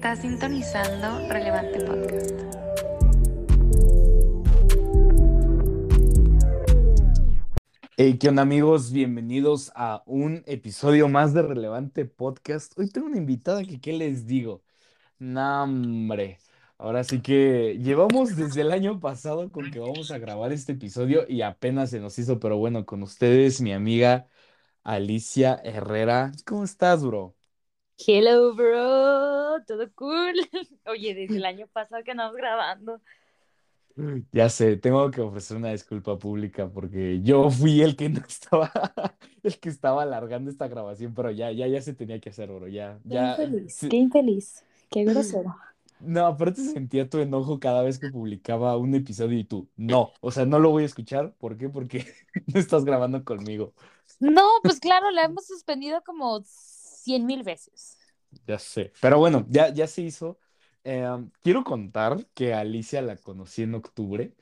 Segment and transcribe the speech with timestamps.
[0.00, 2.30] Está sintonizando Relevante Podcast.
[7.98, 8.92] Hey, ¿qué onda amigos?
[8.92, 12.72] Bienvenidos a un episodio más de Relevante Podcast.
[12.78, 14.62] Hoy tengo una invitada que, ¿qué les digo?
[15.18, 16.38] Nah, hombre.
[16.78, 21.26] Ahora sí que llevamos desde el año pasado con que vamos a grabar este episodio
[21.28, 24.28] y apenas se nos hizo, pero bueno, con ustedes, mi amiga
[24.82, 26.32] Alicia Herrera.
[26.46, 27.36] ¿Cómo estás, bro?
[28.06, 30.34] Hello, bro, todo cool.
[30.86, 33.00] Oye, desde el año pasado que andamos grabando.
[34.32, 38.72] Ya sé, tengo que ofrecer una disculpa pública porque yo fui el que no estaba,
[39.42, 42.66] el que estaba alargando esta grabación, pero ya, ya, ya se tenía que hacer, bro,
[42.68, 43.32] ya, Qué ya.
[43.32, 43.88] infeliz, sí.
[43.90, 45.54] qué infeliz, qué grosero.
[46.00, 50.30] No, aparte sentía tu enojo cada vez que publicaba un episodio y tú, no, o
[50.30, 51.68] sea, no lo voy a escuchar, ¿por qué?
[51.68, 52.06] Porque
[52.46, 53.74] no estás grabando conmigo.
[54.18, 56.42] No, pues claro, la hemos suspendido como
[57.02, 57.96] cien mil veces.
[58.46, 60.38] Ya sé, pero bueno, ya, ya se hizo.
[60.84, 61.04] Eh,
[61.42, 64.34] quiero contar que Alicia la conocí en octubre,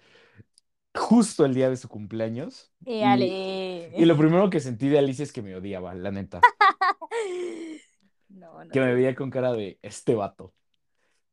[0.94, 3.38] justo el día de su cumpleaños, y,
[3.94, 6.48] y lo primero que sentí de Alicia es que me odiaba, la neta,
[8.30, 10.54] No, no que me veía con cara de este vato.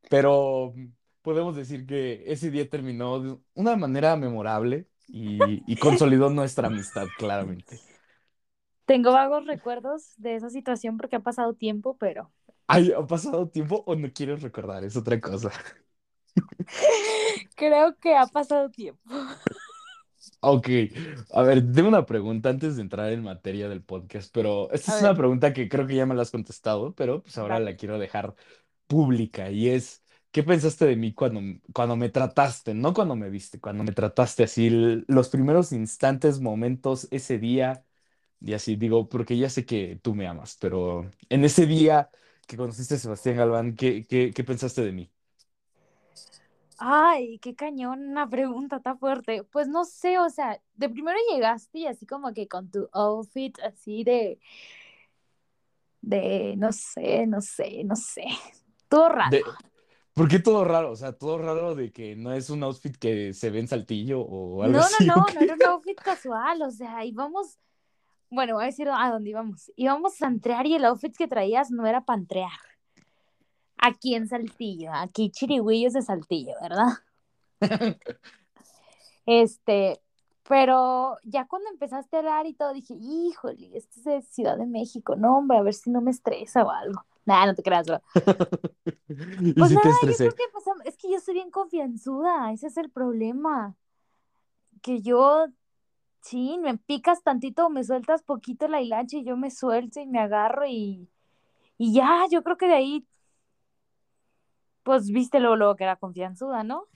[0.09, 0.75] Pero
[1.21, 7.13] podemos decir que ese día terminó de una manera memorable y, y consolidó nuestra amistad,
[7.17, 7.83] claramente.
[8.85, 12.31] Tengo vagos recuerdos de esa situación porque ha pasado tiempo, pero
[12.67, 14.83] Ay, ¿ha pasado tiempo o no quieres recordar?
[14.83, 15.51] Es otra cosa.
[17.55, 19.01] creo que ha pasado tiempo.
[20.41, 20.69] Ok,
[21.31, 24.95] a ver, tengo una pregunta antes de entrar en materia del podcast, pero esta A
[24.97, 27.75] es una pregunta que creo que ya me la has contestado, pero pues ahora la
[27.75, 28.35] quiero dejar
[28.87, 31.41] pública y es, ¿qué pensaste de mí cuando,
[31.73, 32.73] cuando me trataste?
[32.75, 34.69] No cuando me viste, cuando me trataste así,
[35.07, 37.83] los primeros instantes, momentos, ese día,
[38.41, 42.09] y así digo, porque ya sé que tú me amas, pero en ese día
[42.47, 45.11] que conociste a Sebastián Galván, ¿qué, qué, qué pensaste de mí?
[46.77, 49.43] Ay, qué cañón, una pregunta tan fuerte.
[49.45, 53.57] Pues no sé, o sea, de primero llegaste y así como que con tu outfit
[53.61, 54.39] así de,
[56.01, 58.25] de, no sé, no sé, no sé.
[58.89, 59.37] Todo raro.
[59.37, 59.57] De,
[60.13, 60.91] ¿por qué todo raro?
[60.91, 64.21] O sea, todo raro de que no es un outfit que se ve en Saltillo
[64.21, 65.45] o algo No, no, así, ¿o no, no qué?
[65.45, 67.59] era un outfit casual, o sea, íbamos,
[68.29, 69.71] bueno, voy a decir a dónde íbamos.
[69.75, 72.59] Íbamos a antrear y el outfit que traías no era para antrear.
[73.77, 76.93] Aquí en Saltillo, aquí chirigüillos de Saltillo, ¿verdad?
[79.27, 79.99] Este,
[80.47, 84.67] pero ya cuando empezaste a hablar y todo, dije, híjole, esto es de Ciudad de
[84.67, 87.03] México, no, hombre, a ver si no me estresa o algo.
[87.25, 88.01] Nah, no te creas, bro.
[89.07, 92.67] Y Pues te nada, yo creo que pasamos, es que yo soy bien confianzuda, ese
[92.67, 93.75] es el problema,
[94.81, 95.47] que yo,
[96.25, 100.19] sí, me picas tantito me sueltas poquito la hilacha y yo me suelto y me
[100.19, 101.09] agarro y,
[101.77, 103.07] y ya, yo creo que de ahí,
[104.83, 106.87] pues viste luego, luego que era confianzuda, ¿no?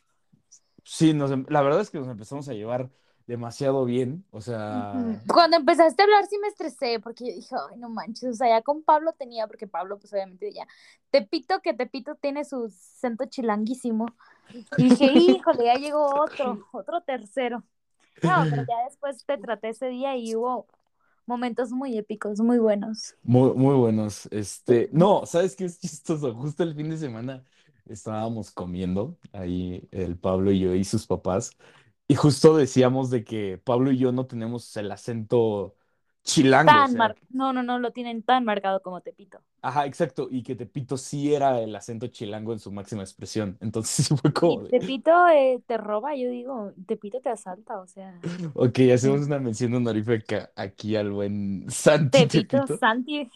[0.84, 2.90] Sí, nos, em- la verdad es que nos empezamos a llevar
[3.28, 4.26] demasiado bien.
[4.32, 8.30] O sea, Cuando empezaste a hablar sí me estresé porque yo dije, ay, no manches,
[8.30, 10.68] o sea, ya con Pablo tenía, porque Pablo pues obviamente ya,
[11.12, 14.06] Tepito, que Tepito tiene su acento chilanguísimo,
[14.78, 17.64] y dije, híjole, ya llegó otro, otro tercero.
[18.24, 20.68] No, pero ya después te traté ese día y hubo
[21.26, 23.16] momentos muy épicos, muy buenos.
[23.24, 24.28] muy, muy buenos.
[24.32, 26.34] Este, no, ¿sabes qué es chistoso?
[26.36, 27.44] Justo el fin de semana
[27.86, 31.52] estábamos comiendo ahí el Pablo y yo y sus papás.
[32.08, 35.76] Y justo decíamos de que Pablo y yo no tenemos el acento
[36.24, 37.18] chilango, o Tan sea, mar...
[37.30, 39.44] No, no, no lo tienen tan marcado como Tepito.
[39.62, 43.58] ajá, exacto, y que Tepito sí era el acento chilango en su máxima expresión.
[43.62, 48.80] Entonces fue como Tepito eh, te roba, yo digo, Tepito te asalta, o sea, ok,
[48.94, 52.68] hacemos una mención honorífica aquí al buen Santi Tepito, Tepito.
[52.68, 53.30] Santi,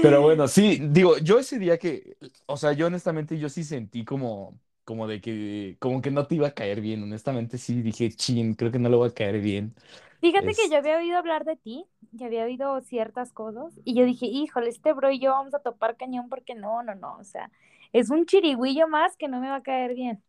[0.00, 4.04] Pero bueno, sí, digo, yo ese día que, o sea, yo honestamente yo sí sentí
[4.04, 8.10] como, como de que, como que no te iba a caer bien, honestamente sí dije,
[8.12, 9.74] chin, creo que no le va a caer bien.
[10.20, 14.04] Fíjate que yo había oído hablar de ti, ya había oído ciertas cosas y yo
[14.04, 17.24] dije, híjole, este bro y yo vamos a topar cañón porque no, no, no, o
[17.24, 17.50] sea,
[17.92, 20.22] es un chirigüillo más que no me va a caer bien.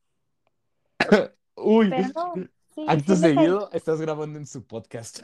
[1.55, 2.33] uy, Pero no,
[2.75, 5.21] sí, acto seguido estás grabando en su podcast.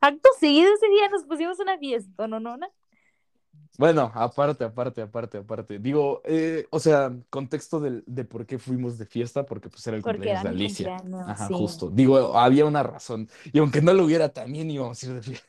[0.00, 2.56] Acto seguido ese día nos pusimos una fiesta, ¿no, no?
[3.78, 5.78] Bueno, aparte, aparte, aparte, aparte.
[5.78, 9.96] Digo, eh, o sea, contexto del, de por qué fuimos de fiesta, porque pues era
[9.96, 10.92] el Porque cumpleaños era de mi Alicia.
[10.92, 11.54] cumpleaños, Ajá, sí.
[11.54, 11.90] justo.
[11.90, 13.28] Digo, había una razón.
[13.52, 15.48] Y aunque no lo hubiera, también íbamos a ir de fiesta.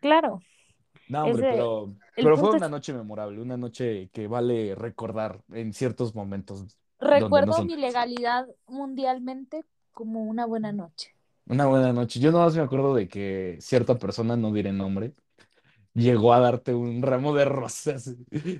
[0.00, 0.44] Claro,
[1.06, 4.74] No, hombre, ese, pero, el pero fue punto una noche memorable, una noche que vale
[4.74, 6.78] recordar en ciertos momentos
[7.18, 7.68] donde no recuerdo son.
[7.68, 11.16] mi legalidad mundialmente como una buena noche.
[11.46, 12.20] Una buena noche.
[12.20, 15.14] Yo nomás me acuerdo de que cierta persona, no diré nombre,
[15.94, 18.14] llegó a darte un ramo de rosas.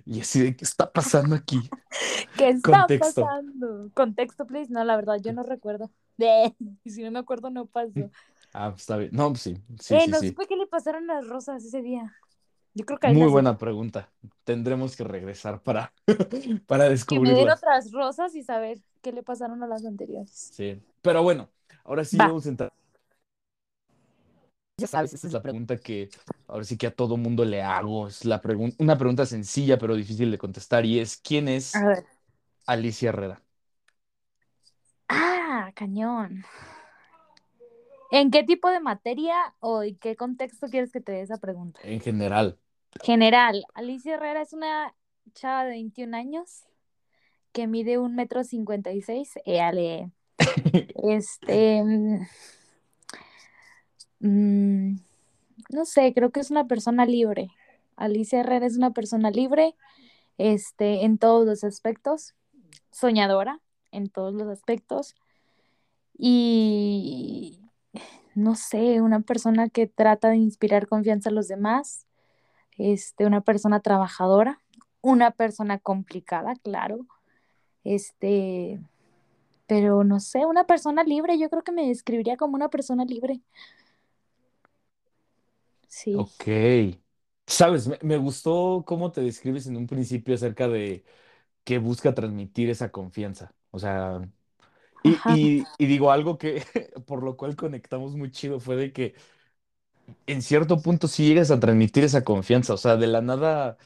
[0.04, 1.60] Y así de, ¿qué está pasando aquí?
[2.36, 3.22] ¿Qué está Contexto.
[3.22, 3.90] pasando?
[3.94, 4.72] Contexto, please.
[4.72, 5.90] No, la verdad, yo no recuerdo.
[6.84, 7.92] Y si no me acuerdo, no pasó.
[8.54, 9.10] Ah, está bien.
[9.12, 10.28] No, sí, sí, eh, sí, no sí.
[10.28, 12.16] supe qué le pasaron las rosas ese día.
[12.74, 14.10] Yo creo que Muy las buena pregunta.
[14.44, 15.92] Tendremos que regresar para,
[16.66, 17.58] para Que me den descubrirlas.
[17.58, 20.50] otras rosas y saber qué le pasaron a las anteriores.
[20.50, 20.82] Sí.
[21.02, 21.50] Pero bueno,
[21.84, 22.26] ahora sí Va.
[22.26, 22.72] vamos a entrar.
[24.78, 26.08] Ya sabes, esa es la pregunta que
[26.46, 28.06] ahora sí que a todo mundo le hago.
[28.06, 31.84] Es la pregun- una pregunta sencilla pero difícil de contestar y es ¿quién es A
[31.84, 32.04] ver.
[32.66, 33.42] Alicia Herrera?
[35.08, 36.44] Ah, cañón.
[38.10, 41.80] ¿En qué tipo de materia o en qué contexto quieres que te dé esa pregunta?
[41.82, 42.58] En general.
[43.02, 44.94] General, Alicia Herrera es una
[45.34, 46.62] chava de 21 años
[47.52, 49.34] que mide un metro cincuenta y seis.
[51.02, 51.82] Este,
[54.20, 54.96] mm,
[55.70, 57.50] no sé, creo que es una persona libre.
[57.96, 59.74] Alicia Herrera es una persona libre,
[60.38, 62.34] este, en todos los aspectos,
[62.92, 63.60] soñadora
[63.92, 65.16] en todos los aspectos
[66.16, 67.60] y
[68.34, 72.06] no sé, una persona que trata de inspirar confianza a los demás,
[72.76, 74.60] este, una persona trabajadora,
[75.00, 77.06] una persona complicada, claro,
[77.84, 78.80] este,
[79.66, 83.40] pero no sé, una persona libre, yo creo que me describiría como una persona libre.
[85.88, 86.30] Sí.
[86.30, 86.44] Ok.
[87.46, 91.04] Sabes, me, me gustó cómo te describes en un principio acerca de
[91.64, 93.54] que busca transmitir esa confianza.
[93.70, 94.20] O sea,
[95.02, 95.40] y, Ajá.
[95.60, 96.62] y, y digo algo que
[97.06, 99.14] por lo cual conectamos muy chido fue de que
[100.26, 102.74] en cierto punto sí llegas a transmitir esa confianza.
[102.74, 103.76] O sea, de la nada,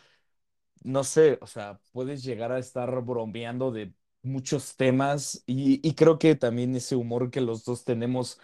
[0.84, 6.19] no sé, o sea, puedes llegar a estar bromeando de muchos temas y, y creo
[6.19, 8.40] que también ese humor que los dos tenemos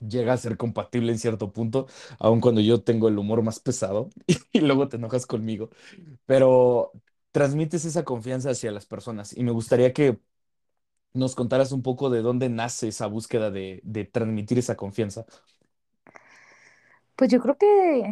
[0.00, 1.86] llega a ser compatible en cierto punto,
[2.18, 4.10] aun cuando yo tengo el humor más pesado
[4.52, 5.70] y luego te enojas conmigo,
[6.26, 6.92] pero
[7.32, 10.20] transmites esa confianza hacia las personas y me gustaría que
[11.14, 15.26] nos contaras un poco de dónde nace esa búsqueda de, de transmitir esa confianza.
[17.16, 18.04] Pues yo creo que,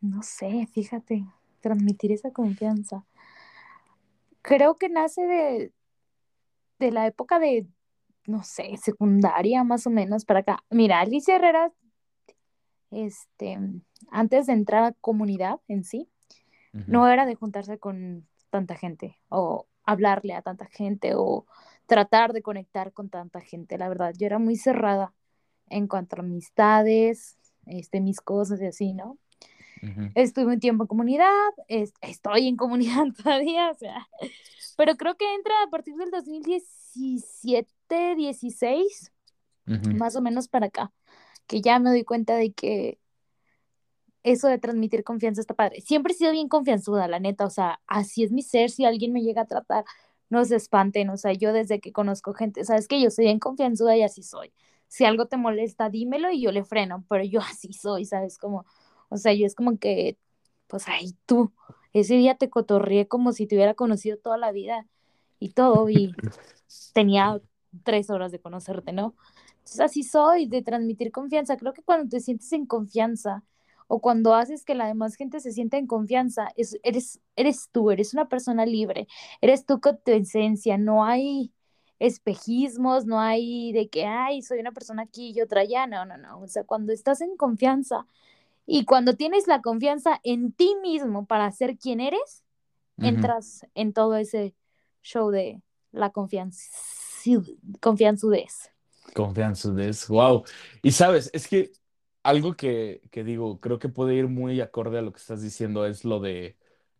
[0.00, 1.24] no sé, fíjate,
[1.60, 3.04] transmitir esa confianza.
[4.42, 5.72] Creo que nace de,
[6.78, 7.66] de la época de,
[8.26, 10.64] no sé, secundaria más o menos para acá.
[10.70, 11.72] Mira, Alicia Herrera,
[12.90, 13.58] este,
[14.10, 16.08] antes de entrar a comunidad en sí,
[16.86, 21.46] no era de juntarse con tanta gente o hablarle a tanta gente o
[21.86, 23.78] tratar de conectar con tanta gente.
[23.78, 25.12] La verdad, yo era muy cerrada
[25.68, 27.36] en cuanto a amistades,
[27.66, 29.18] este, mis cosas y así, ¿no?
[30.14, 31.30] Estuve un tiempo en comunidad,
[31.68, 34.08] es- estoy en comunidad todavía, o sea,
[34.76, 39.12] pero creo que entra a partir del 2017, 16,
[39.66, 40.92] Ujú, más o menos para acá,
[41.46, 42.98] que ya me doy cuenta de que
[44.22, 45.80] eso de transmitir confianza está padre.
[45.82, 49.12] Siempre he sido bien confianzuda, la neta, o sea, así es mi ser, si alguien
[49.12, 49.84] me llega a tratar,
[50.30, 53.38] no se espanten, o sea, yo desde que conozco gente, sabes que yo soy bien
[53.38, 54.52] confianzuda y así soy.
[54.88, 58.38] Si algo te molesta, dímelo y yo le freno, pero yo así soy, ¿sabes?
[58.38, 58.64] Como,
[59.10, 60.18] o sea, yo es como que,
[60.68, 61.52] pues, ay, tú,
[61.92, 64.86] ese día te cotorreé como si te hubiera conocido toda la vida
[65.38, 66.14] y todo, y
[66.92, 67.40] tenía
[67.82, 69.14] tres horas de conocerte, ¿no?
[69.58, 71.56] Entonces así soy, de transmitir confianza.
[71.56, 73.42] Creo que cuando te sientes en confianza
[73.86, 77.90] o cuando haces que la demás gente se sienta en confianza, es, eres, eres tú,
[77.90, 79.06] eres una persona libre,
[79.40, 81.52] eres tú con tu esencia, no hay
[81.98, 86.16] espejismos, no hay de que, ay, soy una persona aquí y otra allá, no, no,
[86.16, 88.06] no, o sea, cuando estás en confianza
[88.66, 92.44] y cuando tienes la confianza en ti mismo para ser quien eres,
[92.98, 93.08] ujú.
[93.08, 94.54] entras en todo ese
[95.02, 96.62] show de la confianza,
[97.80, 98.70] confianzudez.
[99.14, 100.44] Confianza es, wow.
[100.82, 101.72] Y sabes, es que
[102.22, 105.86] algo que, que digo, creo que puede ir muy acorde a lo que estás diciendo
[105.86, 106.56] es lo de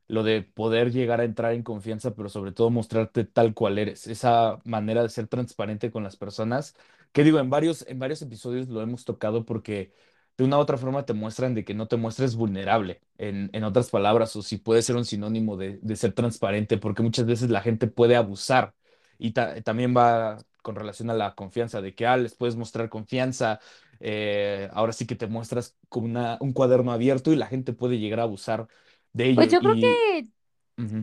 [0.06, 4.06] lo de poder llegar a entrar en confianza, pero sobre todo mostrarte tal cual eres,
[4.06, 6.76] esa manera de ser transparente con las personas,
[7.12, 9.92] que digo, en varios, en varios episodios lo hemos tocado porque
[10.36, 13.64] de una u otra forma te muestran de que no te muestres vulnerable, en, en
[13.64, 17.50] otras palabras, o si puede ser un sinónimo de, de ser transparente, porque muchas veces
[17.50, 18.74] la gente puede abusar
[19.18, 22.88] y ta- también va con relación a la confianza, de que, ah, les puedes mostrar
[22.88, 23.60] confianza,
[24.00, 27.98] eh, ahora sí que te muestras con una, un cuaderno abierto y la gente puede
[27.98, 28.68] llegar a abusar
[29.12, 29.50] de Pues ello.
[29.50, 30.28] yo creo Y que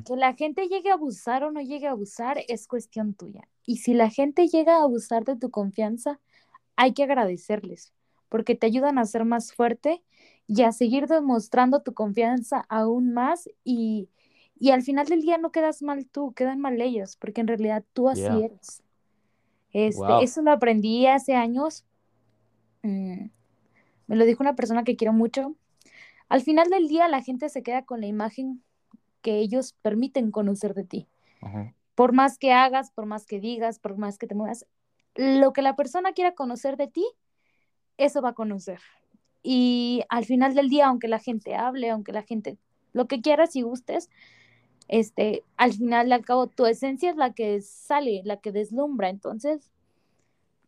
[0.05, 3.47] que la gente llegue a abusar o no llegue a abusar es cuestión tuya.
[3.65, 6.19] Y si la gente llega a abusar de tu confianza,
[6.77, 7.93] hay que agradecerles,
[8.29, 10.03] porque te ayudan a ser más fuerte
[10.47, 14.09] y a seguir demostrando tu confianza aún más y,
[14.61, 17.83] y al final del día no quedas mal tú, quedan mal ellos, porque en realidad
[17.93, 18.83] tú así yeah, eres.
[19.73, 20.21] Este, wow.
[20.21, 21.83] eso lo aprendí hace años.
[22.83, 23.25] mm,
[24.05, 25.55] me lo dijo una persona que quiero mucho.
[26.29, 28.61] Al final del día la gente se queda con la imagen
[29.23, 31.07] que ellos permiten conocer de ti.
[31.95, 34.67] Por más que hagas, por más que digas, por más que te muevas,
[35.15, 37.07] lo que la persona quiera conocer de ti,
[37.97, 38.79] eso va a conocer.
[39.41, 42.59] Y al final del día, aunque la gente hable, aunque la gente,
[42.93, 44.07] lo que quieras y gustes,
[44.91, 49.09] este, al final al cabo, tu esencia es la que sale, la que deslumbra.
[49.09, 49.71] Entonces,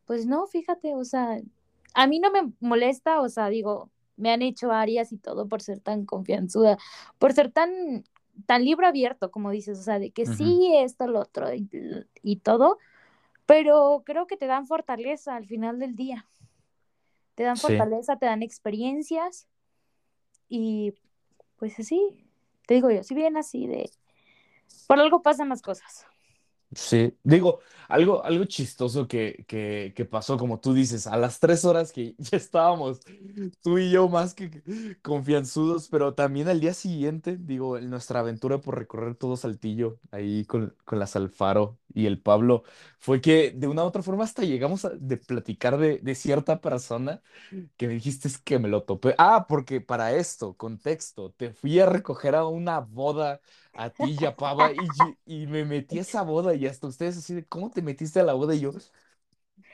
[0.05, 1.41] pues no, fíjate, o sea,
[1.93, 5.61] a mí no me molesta, o sea, digo, me han hecho áreas y todo por
[5.61, 6.77] ser tan confianzuda,
[7.19, 8.05] por ser tan,
[8.45, 11.67] tan libro abierto, como dices, o sea, de que sí, esto, lo otro y,
[12.23, 12.77] y todo,
[13.45, 16.25] pero creo que te dan fortaleza al final del día.
[17.35, 17.63] Te dan Sí.
[17.63, 19.47] fortaleza, te dan experiencias
[20.47, 20.93] y
[21.57, 22.25] pues así,
[22.67, 23.89] te digo yo, si bien así de,
[24.87, 26.05] por algo pasan las cosas.
[26.75, 31.65] Sí, digo, algo, algo chistoso que, que, que pasó, como tú dices, a las tres
[31.65, 32.99] horas que ya estábamos
[33.61, 34.63] tú y yo más que
[35.03, 40.45] confianzudos, pero también al día siguiente, digo, en nuestra aventura por recorrer todo Saltillo, ahí
[40.45, 42.63] con, con las Alfaro y el Pablo,
[42.97, 46.59] fue que de una u otra forma hasta llegamos a de platicar de, de cierta
[46.59, 47.21] persona
[47.77, 49.15] que me dijiste es que me lo topé.
[49.17, 53.41] Ah, porque para esto, contexto, te fui a recoger a una boda
[53.73, 57.17] a ti y a Pava y, y me metí a esa boda y hasta ustedes
[57.17, 58.55] así de, ¿cómo te metiste a la boda?
[58.55, 58.73] Y yo,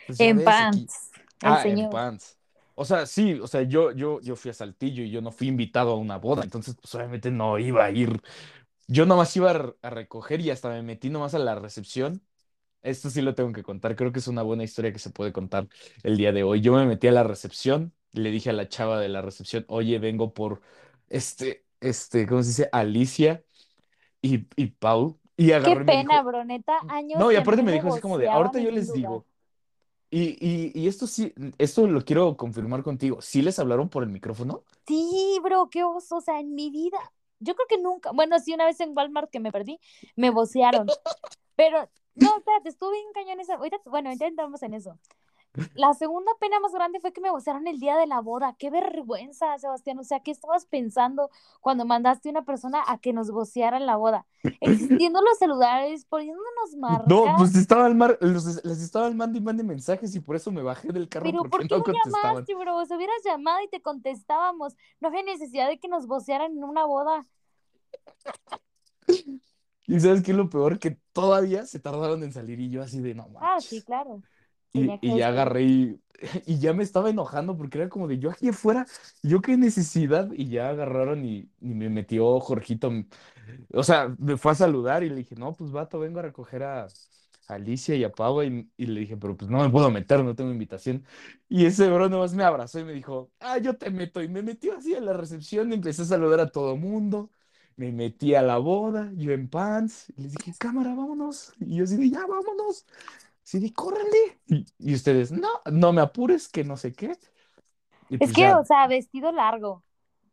[0.05, 2.37] pues En pants, Ah, en pants.
[2.75, 5.47] O sea, sí, o sea, yo, yo, yo fui a Saltillo y yo no fui
[5.47, 8.21] invitado a una boda, entonces pues obviamente no iba a ir.
[8.87, 9.51] Yo nomás iba
[9.81, 12.23] a recoger y hasta me metí nomás a la recepción.
[12.83, 15.33] Esto sí lo tengo que contar, creo que es una buena historia que se puede
[15.33, 15.67] contar
[16.03, 16.61] el día de hoy.
[16.61, 19.99] Yo me metí a la recepción, le dije a la chava de la recepción, oye,
[19.99, 20.61] vengo por
[21.09, 22.69] este, este, ¿cómo se dice?
[22.71, 23.43] Alicia
[24.21, 25.17] y, y Pau.
[25.37, 27.87] Y Qué agarró y me pena, dijo, bro, neta, años no, y aparte me dijo
[27.87, 28.97] así como de, ahorita yo les lugar.
[28.97, 29.25] digo.
[30.11, 33.21] Y, y, y esto sí, esto lo quiero confirmar contigo.
[33.21, 34.63] ¿Sí les hablaron por el micrófono?
[34.87, 36.97] Sí, bro, qué oso, o sea, en mi vida,
[37.39, 39.79] yo creo que nunca, bueno, sí, una vez en Walmart que me perdí,
[40.15, 40.87] me vocearon,
[41.55, 44.97] pero, no, espérate, estuve en cañón esa, ahorita, bueno, ahorita entramos en eso.
[45.73, 48.69] La segunda pena más grande fue que me vocearon el día de la boda, qué
[48.69, 51.29] vergüenza, Sebastián, o sea, ¿qué estabas pensando
[51.61, 54.25] cuando mandaste a una persona a que nos voceara en la boda?
[54.61, 59.41] Existiendo los celulares, poniéndonos No, marcas, pues estaba al mar, los- les estaba mandando y
[59.41, 62.55] mande mensajes y por eso me bajé del carro pero ¿por qué no no llamaste,
[62.55, 62.85] bro?
[62.85, 66.85] Si hubieras llamado y te contestábamos, no había necesidad de que nos vocearan en una
[66.85, 67.25] boda.
[69.87, 72.99] Y sabes qué es lo peor, que todavía se tardaron en salir y yo así
[73.01, 73.83] de no Ah, sí, manches.
[73.83, 74.23] claro.
[74.73, 76.01] Y, y ya agarré y,
[76.45, 78.85] y ya me estaba enojando porque era como de yo aquí afuera,
[79.23, 80.31] yo qué necesidad.
[80.33, 82.91] Y ya agarraron y, y me metió Jorgito.
[83.73, 86.63] O sea, me fue a saludar y le dije, no, pues vato, vengo a recoger
[86.63, 86.87] a,
[87.47, 88.43] Alicia y a Pau.
[88.43, 91.03] Y, y le dije, pero pues no me puedo meter, no tengo invitación.
[91.47, 94.21] Y ese bro nomás me abrazó y me dijo, ah, yo te meto.
[94.21, 97.31] Y me metió así a la recepción empecé a saludar a todo mundo.
[97.75, 100.11] Me metí a la boda, yo en pants.
[100.17, 101.53] Y les dije, cámara, vámonos.
[101.59, 102.85] Y yo así de, ya, vámonos.
[103.49, 104.39] Así de, córrele.
[104.47, 107.17] Y, y ustedes, no, no me apures, que no sé qué.
[108.09, 109.83] Y Es pues que, ya, o sea, vestido largo.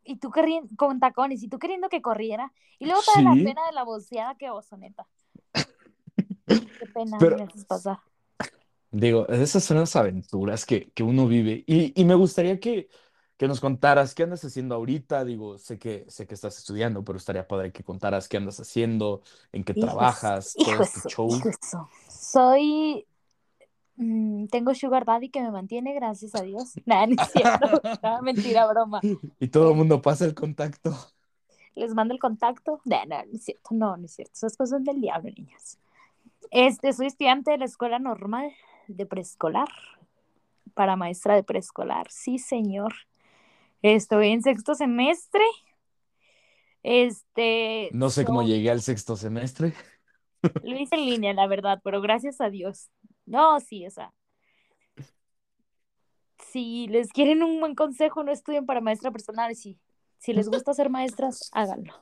[0.04, 2.52] Y tú queriendo, con tacones, y tú queriendo que corriera.
[2.78, 5.06] Y luego toda la sí, pena de la voceada, qué oso, neta.
[6.78, 7.98] Qué pena pero me haces pasar.
[8.90, 11.64] digo, esas son las aventuras que, que uno vive.
[11.66, 12.88] Y, y me gustaría que,
[13.36, 15.24] que nos contaras qué andas haciendo ahorita.
[15.24, 19.22] Digo, sé que, sé que estás estudiando, pero estaría padre que contaras qué andas haciendo,
[19.52, 21.28] en qué Hijo, trabajas, hijo todo este eso, show.
[21.28, 21.92] hijo eso.
[22.30, 23.06] Soy.
[23.96, 26.74] mm, tengo Sugar Daddy que me mantiene, gracias a Dios.
[26.86, 27.66] Nah, no es cierto.
[28.02, 29.00] No, mentira, broma.
[29.38, 30.94] Y todo el mundo pasa el contacto.
[31.74, 32.80] Les mando el contacto.
[32.84, 33.68] Nah, no, no es cierto.
[33.70, 34.32] No, no es cierto.
[34.34, 35.78] Esas cosas son del diablo, niñas.
[36.50, 38.50] Este, soy estudiante de la escuela normal
[38.88, 39.68] de preescolar.
[40.74, 42.06] Para maestra de preescolar.
[42.10, 42.92] Sí, señor.
[43.82, 45.44] Estoy en sexto semestre.
[46.82, 49.74] Este, No sé cómo llegué al sexto semestre.
[50.62, 52.90] Lo hice en línea, la verdad, pero gracias a Dios.
[53.24, 54.12] No, sí, o sea,
[56.38, 59.54] si les quieren un buen consejo, no estudien para maestra personal.
[59.54, 59.78] Si,
[60.18, 61.94] si les gusta ser maestras, háganlo.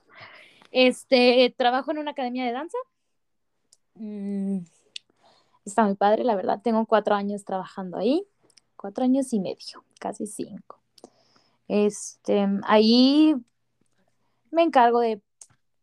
[0.70, 2.78] Este, trabajo en una academia de danza.
[3.94, 4.58] Mm,
[5.64, 6.60] está muy padre, la verdad.
[6.62, 8.26] Tengo cuatro años trabajando ahí.
[8.76, 10.80] Cuatro años y medio, casi cinco.
[11.68, 13.34] Este, ahí
[14.50, 15.22] me encargo de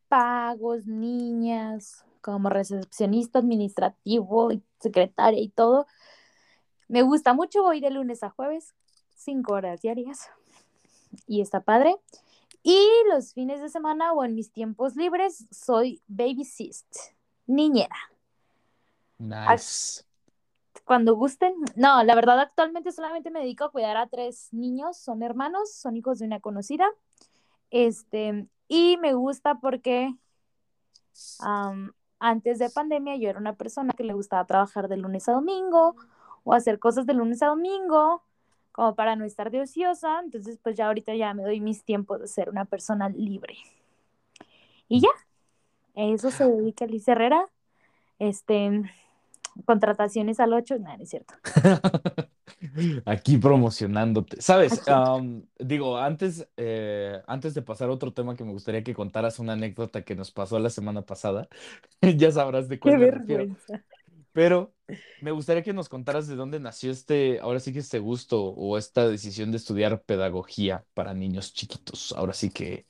[0.08, 5.88] pagos, niñas, como recepcionista administrativo, y secretaria y todo.
[6.88, 8.74] Me gusta mucho, voy de lunes a jueves,
[9.16, 10.30] cinco horas diarias.
[11.28, 11.98] Y está padre.
[12.64, 16.86] Y los fines de semana o en mis tiempos libres soy babysit,
[17.48, 17.96] niñera.
[19.18, 20.04] Nice.
[20.86, 21.54] cuando gusten.
[21.76, 25.96] No, la verdad actualmente solamente me dedico a cuidar a tres niños, son hermanos, son
[25.96, 26.88] hijos de una conocida.
[27.70, 30.14] Este, y me gusta porque
[32.22, 35.96] antes de pandemia yo era una persona que le gustaba trabajar de lunes a domingo
[36.44, 38.24] o hacer cosas de lunes a domingo
[38.72, 40.22] como para no estar de ociosa.
[40.24, 43.58] Entonces, pues ya ahorita ya me doy mis tiempos de ser una persona libre.
[44.88, 45.10] Y ya,
[45.96, 47.50] eso se dedica Liz Herrera.
[48.20, 48.84] Este,
[49.66, 51.34] contrataciones al 8, nada, no es cierto.
[53.06, 54.42] Aquí promocionándote.
[54.42, 54.88] ¿Sabes?
[54.88, 59.40] Am, digo, antes, eh, antes de pasar a otro tema que me gustaría que contaras
[59.40, 61.48] una anécdota que nos pasó la semana pasada,
[62.18, 63.56] ya sabrás de Qué cuál me refiero.
[64.34, 64.74] Pero
[65.22, 68.78] me gustaría que nos contaras de dónde nació este, ahora sí que este gusto o
[68.78, 72.14] esta decisión de estudiar pedagogía para niños chiquitos.
[72.14, 72.86] Ahora sí que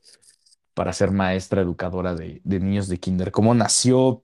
[0.74, 3.32] para ser maestra educadora de, de niños de kinder.
[3.32, 4.24] ¿Cómo nació?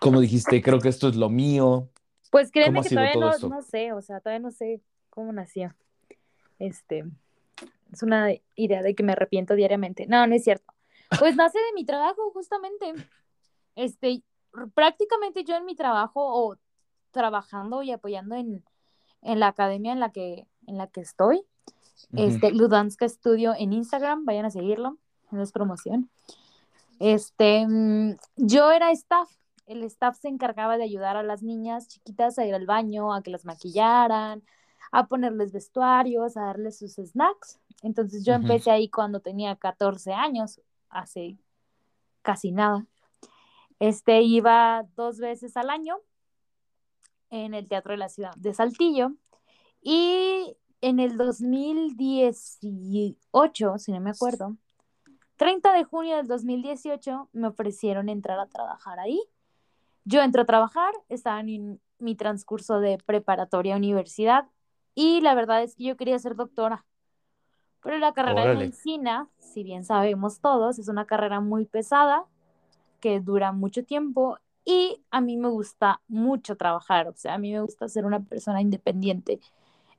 [0.00, 0.62] ¿Cómo dijiste?
[0.62, 1.88] Creo que esto es lo mío.
[2.30, 5.74] Pues ¿Cómo créeme que todavía no, no sé, o sea, todavía no sé cómo nació.
[6.58, 7.04] Este,
[7.92, 10.06] es una idea de que me arrepiento diariamente.
[10.06, 10.72] No, no es cierto.
[11.18, 12.92] Pues nace de mi trabajo, justamente.
[13.74, 14.22] Este,
[14.74, 16.56] prácticamente yo en mi trabajo o
[17.10, 18.64] trabajando y apoyando en,
[19.22, 21.44] en la academia en la que, en la que estoy,
[22.14, 24.98] este, Ludanska Studio en Instagram, vayan a seguirlo,
[25.30, 26.10] no es promoción.
[26.98, 29.30] Este, mm, yo era staff,
[29.66, 33.22] el staff se encargaba de ayudar a las niñas chiquitas a ir al baño, a
[33.22, 34.42] que las maquillaran,
[34.92, 37.58] a ponerles vestuarios, a darles sus snacks.
[37.82, 41.36] Entonces yo empecé ahí cuando tenía 14 años, hace
[42.22, 42.86] casi nada.
[43.78, 45.98] Este iba dos veces al año
[47.30, 49.12] en el Teatro de la Ciudad de Saltillo
[49.82, 54.56] y en el 2018, si no me acuerdo,
[55.36, 59.20] 30 de junio del 2018 me ofrecieron entrar a trabajar ahí.
[60.06, 64.46] Yo entré a trabajar, estaba en mi transcurso de preparatoria a universidad
[64.94, 66.86] y la verdad es que yo quería ser doctora.
[67.82, 72.24] Pero la carrera de medicina, si bien sabemos todos, es una carrera muy pesada
[73.00, 77.52] que dura mucho tiempo y a mí me gusta mucho trabajar, o sea, a mí
[77.52, 79.40] me gusta ser una persona independiente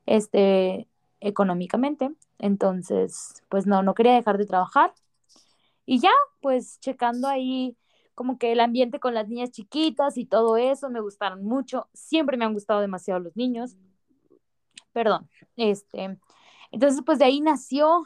[0.06, 0.88] este,
[1.20, 2.12] económicamente.
[2.40, 4.94] Entonces, pues no, no quería dejar de trabajar.
[5.86, 7.76] Y ya, pues checando ahí
[8.18, 11.88] como que el ambiente con las niñas chiquitas y todo eso, me gustaron mucho.
[11.94, 13.78] Siempre me han gustado demasiado los niños.
[14.92, 15.30] Perdón.
[15.56, 16.18] Este,
[16.72, 18.06] entonces, pues de ahí nació,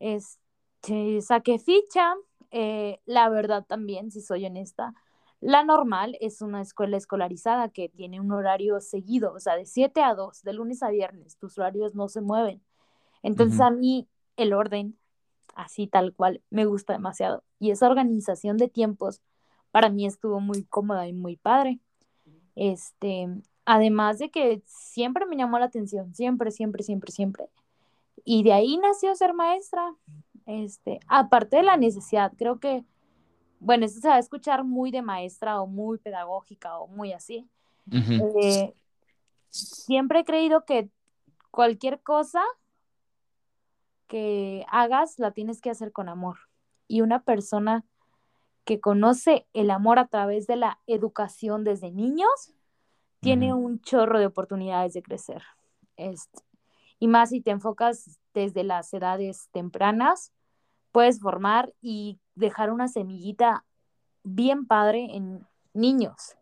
[0.00, 2.16] este, saqué ficha.
[2.50, 4.92] Eh, la verdad también, si soy honesta,
[5.38, 10.02] la normal es una escuela escolarizada que tiene un horario seguido, o sea, de 7
[10.02, 12.60] a 2, de lunes a viernes, tus horarios no se mueven.
[13.22, 14.98] Entonces a mí el orden,
[15.58, 17.42] así tal cual, me gusta demasiado.
[17.58, 19.20] Y esa organización de tiempos
[19.72, 21.80] para mí estuvo muy cómoda y muy padre.
[22.54, 23.28] Este,
[23.64, 27.48] además de que siempre me llamó la atención, siempre, siempre, siempre, siempre.
[28.24, 29.94] Y de ahí nació ser maestra.
[30.46, 32.84] Este, aparte de la necesidad, creo que,
[33.58, 37.48] bueno, esto se va a escuchar muy de maestra o muy pedagógica o muy así.
[37.90, 38.72] Eh,
[39.50, 40.88] siempre he creído que
[41.50, 42.42] cualquier cosa
[44.08, 46.38] que hagas la tienes que hacer con amor.
[46.88, 47.84] Y una persona
[48.64, 52.52] que conoce el amor a través de la educación desde niños
[53.20, 55.42] tiene un chorro de oportunidades de crecer.
[55.96, 56.40] Este,
[56.98, 60.32] y más si te enfocas desde las edades tempranas,
[60.92, 63.64] puedes formar y dejar una semillita
[64.22, 66.36] bien padre en niños.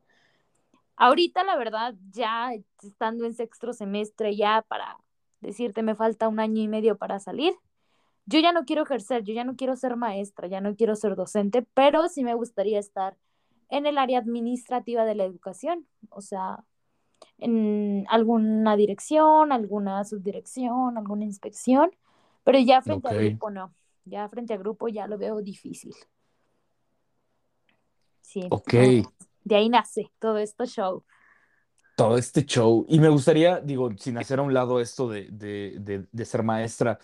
[0.96, 2.52] Ahorita, la verdad, ya
[2.82, 4.98] estando en sexto semestre, ya para
[5.40, 7.54] decirte, me falta un año y medio para salir,
[8.26, 11.14] yo ya no quiero ejercer, yo ya no quiero ser maestra, ya no quiero ser
[11.14, 13.16] docente, pero sí me gustaría estar
[13.68, 16.64] en el área administrativa de la educación, o sea,
[17.38, 21.90] en alguna dirección, alguna subdirección, alguna inspección,
[22.44, 23.14] pero ya frente Ok.
[23.14, 25.94] a grupo no, ya frente a grupo ya lo veo difícil.
[28.22, 28.72] Sí, Ok.
[29.44, 31.04] de ahí nace todo esto show.
[31.96, 32.84] Todo este show.
[32.90, 36.42] Y me gustaría, digo, sin hacer a un lado esto de, de, de, de ser
[36.42, 36.98] maestra,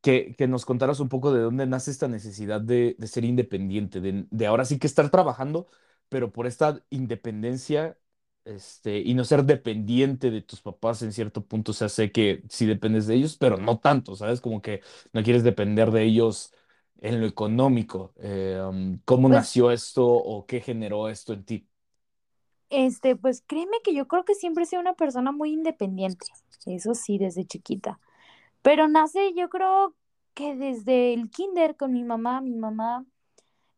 [0.00, 4.00] que, que nos contaras un poco de dónde nace esta necesidad de, de ser independiente,
[4.00, 5.66] de, de ahora sí que estar trabajando,
[6.08, 7.98] pero por esta independencia,
[8.44, 11.72] este, y no ser dependiente de tus papás en cierto punto.
[11.72, 14.40] O sea, sé que sí dependes de ellos, pero no tanto, ¿sabes?
[14.40, 14.80] Como que
[15.12, 16.52] no quieres depender de ellos
[17.00, 18.14] en lo económico.
[18.18, 21.68] Eh, um, ¿cómo Pues, nació esto o qué generó esto en ti?
[22.70, 26.26] Este, pues créeme que yo creo que siempre he sido una persona muy independiente,
[26.66, 27.98] eso sí, desde chiquita.
[28.62, 29.94] Pero nace, yo creo
[30.34, 33.04] que desde el kinder con mi mamá, mi mamá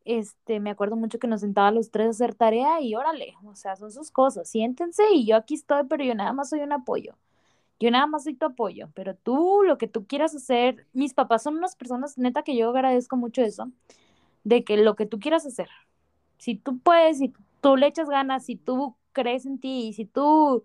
[0.05, 3.55] este, me acuerdo mucho que nos sentaba los tres a hacer tarea y órale, o
[3.55, 6.73] sea, son sus cosas, siéntense y yo aquí estoy, pero yo nada más soy un
[6.73, 7.15] apoyo.
[7.81, 11.43] Yo nada más soy tu apoyo, pero tú, lo que tú quieras hacer, mis papás
[11.45, 13.71] son unas personas, neta, que yo agradezco mucho eso,
[14.45, 15.69] de que lo que tú quieras hacer,
[16.39, 17.41] si tú puedes, si tú
[17.77, 20.65] le echas ganas, si tú crees en ti, si tú,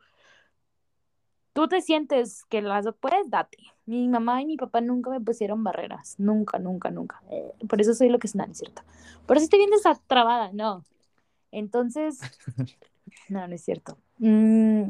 [1.53, 3.57] tú te sientes que las puedes, date.
[3.85, 7.21] Mi mamá y mi papá nunca me pusieron barreras, nunca, nunca, nunca.
[7.29, 8.83] Eh, por eso soy lo que es, es cierto.
[9.25, 10.83] Por eso estoy bien desatrabada, no.
[11.51, 12.19] Entonces,
[13.29, 13.97] no, no es cierto.
[14.19, 14.87] Mm,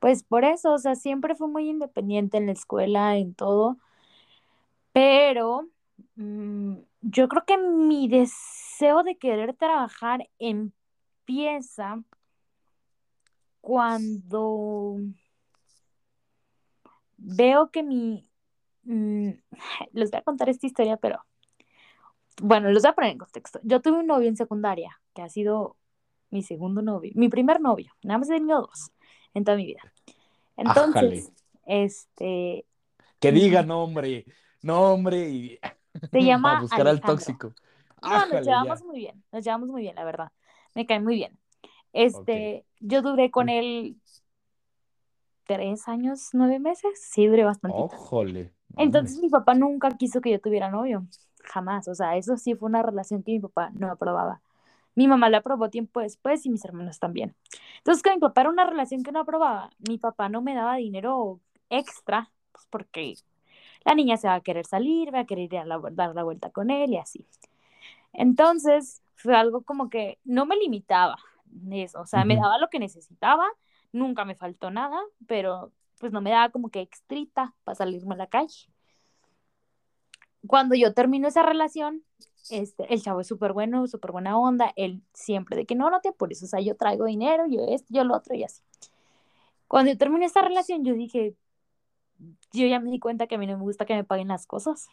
[0.00, 3.78] pues por eso, o sea, siempre fue muy independiente en la escuela, en todo,
[4.92, 5.68] pero
[6.16, 10.28] mm, yo creo que mi deseo de querer trabajar
[11.28, 12.02] empieza
[13.60, 14.96] cuando
[17.18, 18.26] veo que mi...
[18.84, 19.30] mm,
[19.92, 21.22] les voy a contar esta historia, pero
[22.40, 23.60] bueno, los voy a poner en contexto.
[23.62, 25.76] Yo tuve un novio en secundaria, que ha sido
[26.30, 28.90] mi segundo novio, mi primer novio, nada más he tenido dos
[29.34, 29.82] en toda mi vida.
[30.56, 31.32] Entonces,
[31.66, 32.64] este,
[33.20, 34.24] Que diga nombre,
[34.62, 35.58] nombre y
[36.10, 37.52] se llama para buscar al tóxico.
[38.00, 38.86] No, nos llevamos ya.
[38.86, 40.32] muy bien, nos llevamos muy bien, la verdad.
[40.78, 41.36] Me cae muy bien.
[41.92, 43.48] Este, yo duré con Mm.
[43.48, 43.96] él
[45.44, 47.76] tres años, nueve meses, sí, duré bastante.
[47.76, 48.52] Ójole.
[48.76, 51.04] Entonces mi papá nunca quiso que yo tuviera novio,
[51.42, 51.88] jamás.
[51.88, 54.40] O sea, eso sí fue una relación que mi papá no aprobaba.
[54.94, 57.34] Mi mamá la aprobó tiempo después y mis hermanos también.
[57.78, 59.70] Entonces, con mi papá era una relación que no aprobaba.
[59.88, 63.14] Mi papá no me daba dinero extra, pues porque
[63.84, 66.22] la niña se va a querer salir, va a querer ir a la- dar la
[66.22, 67.26] vuelta con él y así.
[68.12, 71.16] Entonces, fue algo como que no me limitaba
[71.72, 72.42] eso, o sea, me Ujú.
[72.42, 73.46] daba lo que necesitaba,
[73.92, 78.18] nunca me faltó nada, pero pues no me daba como que extrita para salirme a
[78.18, 78.70] la calle.
[80.46, 82.04] Cuando yo termino esa relación,
[82.50, 86.00] este, el chavo es súper bueno, súper buena onda, él siempre de que no, no
[86.00, 88.62] te apures, o sea, yo traigo dinero, yo esto, yo lo otro y así.
[89.66, 91.34] Cuando yo terminé esta relación, yo dije,
[92.52, 94.46] yo ya me di cuenta que a mí no me gusta que me paguen las
[94.46, 94.88] cosas.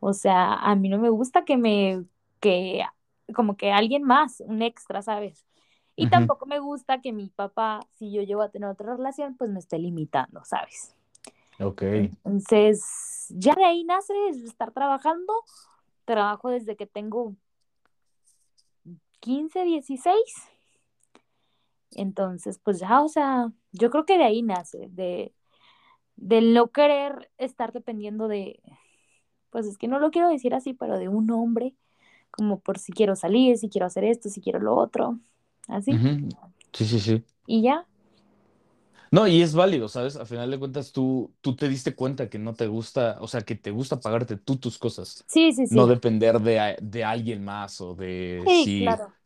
[0.00, 2.04] O sea, a mí no me gusta que me,
[2.40, 2.82] que
[3.32, 5.46] como que alguien más, un extra, ¿sabes?
[5.94, 9.50] Y tampoco me gusta que mi papá, si yo llego a tener otra relación, pues
[9.50, 10.96] me esté limitando, ¿sabes?
[11.60, 11.82] Ok.
[11.82, 15.32] Entonces, ya de ahí nace estar trabajando.
[16.04, 17.36] Trabajo desde que tengo
[19.20, 20.16] 15, 16.
[21.92, 25.34] Entonces, pues ya, o sea, yo creo que de ahí nace, de,
[26.16, 28.62] de no querer estar dependiendo de,
[29.50, 31.74] pues es que no lo quiero decir así, pero de un hombre,
[32.32, 35.20] como por si quiero salir, si quiero hacer esto, si quiero lo otro,
[35.68, 35.98] así.
[35.98, 36.28] Ujú.
[36.72, 37.24] Sí, sí, sí.
[37.46, 37.86] Y ya,
[39.10, 40.16] No, y es válido, ¿sabes?
[40.16, 43.42] A final de cuentas, tú, tú te diste cuenta que no te gusta, o sea,
[43.42, 45.68] que te gusta pagarte tú tus cosas, sí, sí, sí.
[45.68, 49.16] no depender de, de alguien más o de Sí, si, claro.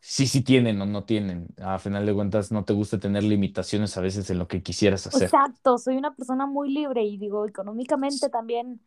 [0.00, 1.48] si, si tienen o no tienen.
[1.62, 5.06] A final de cuentas, no te gusta tener limitaciones a veces en lo que quisieras
[5.06, 5.36] hacer.
[5.36, 8.80] Exacto, soy una persona muy libre y digo, económicamente también,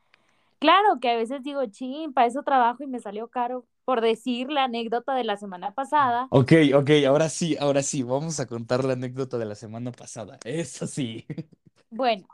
[0.60, 4.50] claro que a veces digo, chin, para eso trabajo y me salió caro, por decir
[4.52, 6.28] la anécdota de la semana pasada.
[6.30, 10.38] Ok, ok, ahora sí, ahora sí, vamos a contar la anécdota de la semana pasada.
[10.44, 11.26] Eso sí.
[11.90, 12.28] Bueno,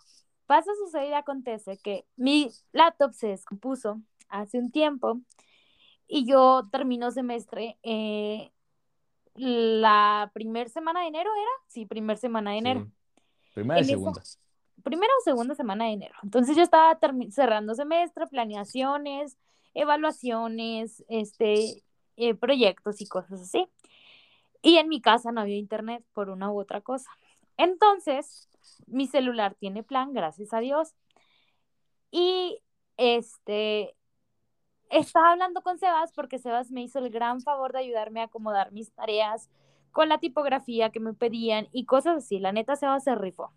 [0.48, 5.22] pasa, sucede y acontece que mi laptop se descompuso hace un tiempo
[6.08, 8.52] y yo termino semestre eh,
[9.36, 11.52] la primer semana de enero, ¿era?
[11.68, 12.82] Sí, primer semana de enero.
[12.82, 12.94] Sí.
[13.54, 14.22] Primera y En esa- segunda.
[14.84, 16.16] Primera o segunda semana de enero.
[16.24, 16.98] Entonces yo estaba
[17.32, 19.38] cerrando semestre, planeaciones,
[19.74, 21.84] evaluaciones, este,
[22.18, 23.68] eh, proyectos y cosas así.
[24.62, 27.10] Y en mi casa no había internet por una u otra cosa.
[27.58, 28.50] Entonces,
[28.88, 30.94] mi celular tiene plan, gracias a Dios.
[32.12, 32.60] Y
[32.98, 33.96] este,
[34.90, 38.72] estaba hablando con Sebas porque Sebas me hizo el gran favor de ayudarme a acomodar
[38.72, 39.50] mis tareas
[39.92, 42.40] con la tipografía que me pedían y cosas así.
[42.40, 43.52] La neta, Sebas se rifó.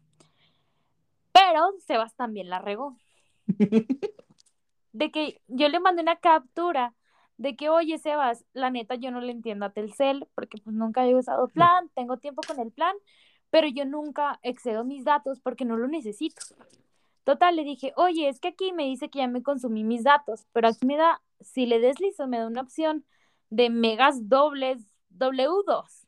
[1.37, 2.96] Pero Sebas también la regó.
[4.92, 6.94] De que yo le mandé una captura
[7.37, 11.07] de que, oye, Sebas, la neta yo no le entiendo a Telcel porque pues nunca
[11.07, 12.96] he usado plan, tengo tiempo con el plan,
[13.51, 16.42] pero yo nunca excedo mis datos porque no lo necesito.
[17.25, 20.46] Total, le dije, oye, es que aquí me dice que ya me consumí mis datos,
[20.53, 23.05] pero aquí me da, si le deslizo, me da una opción
[23.51, 26.05] de megas dobles W2.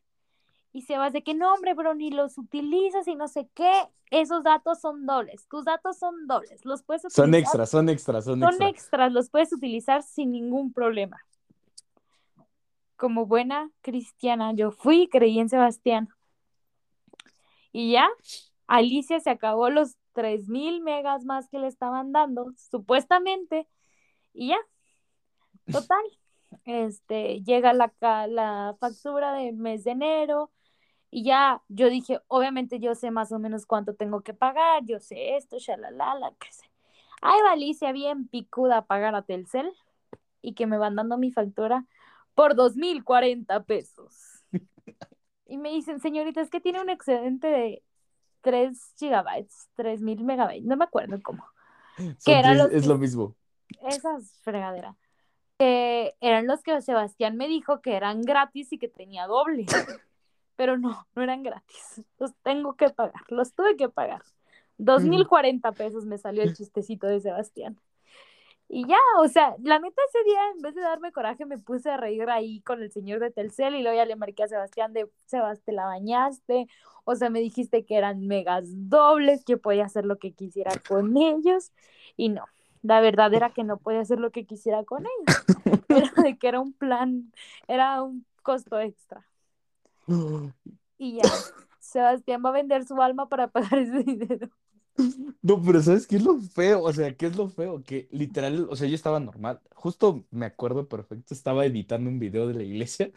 [0.72, 3.88] Y Sebas de que no, hombre, bro, ni los utilizas y no sé qué.
[4.10, 5.46] Esos datos son dobles.
[5.48, 6.64] Tus datos son dobles.
[6.64, 7.24] Los puedes utilizar.
[7.24, 8.70] Son extras, son extras, son Son extras.
[8.70, 11.18] extras, los puedes utilizar sin ningún problema.
[12.96, 16.08] Como buena cristiana, yo fui y creí en Sebastián.
[17.72, 18.08] Y ya,
[18.66, 23.66] Alicia se acabó los 3000 megas más que le estaban dando, supuestamente.
[24.32, 24.58] Y ya,
[25.70, 26.02] total.
[26.64, 30.50] este, llega la, la factura del mes de enero
[31.10, 35.00] y ya yo dije, obviamente yo sé más o menos cuánto tengo que pagar, yo
[35.00, 36.70] sé esto, shalala, la que sé.
[37.22, 39.70] Ahí va Alicia bien picuda a pagar a Telcel
[40.42, 41.84] y que me van dando mi factura
[42.34, 44.44] por 2.040 pesos.
[45.50, 47.82] Y me dicen, señorita, es que tiene un excedente de
[48.42, 51.42] 3 gigabytes, 3.000 megabytes, no me acuerdo cómo.
[51.96, 53.34] Son eran los es que- lo mismo.
[53.80, 54.94] Esas fregadera.
[55.58, 59.64] Que eran los que Sebastián me dijo que eran gratis y que tenía doble.
[60.58, 62.02] Pero no, no eran gratis.
[62.18, 64.22] Los tengo que pagar, los tuve que pagar.
[64.78, 67.78] 2.040 pesos me salió el chistecito de Sebastián.
[68.68, 71.90] Y ya, o sea, la neta ese día, en vez de darme coraje, me puse
[71.90, 74.92] a reír ahí con el señor de Telcel y luego ya le marqué a Sebastián
[74.92, 76.66] de, Sebas, te la bañaste,
[77.04, 81.16] o sea, me dijiste que eran megas dobles, que podía hacer lo que quisiera con
[81.16, 81.72] ellos,
[82.16, 82.44] y no,
[82.82, 85.44] la verdad era que no podía hacer lo que quisiera con ellos,
[85.88, 87.32] era de que era un plan,
[87.68, 89.24] era un costo extra,
[90.98, 91.22] y ya,
[91.78, 94.48] Sebastián va a vender su alma para pagar ese dinero.
[95.42, 96.82] No, pero ¿sabes qué es lo feo?
[96.82, 97.82] O sea, ¿qué es lo feo?
[97.84, 99.60] Que literal, o sea, yo estaba normal.
[99.74, 103.10] Justo me acuerdo perfecto, estaba editando un video de la iglesia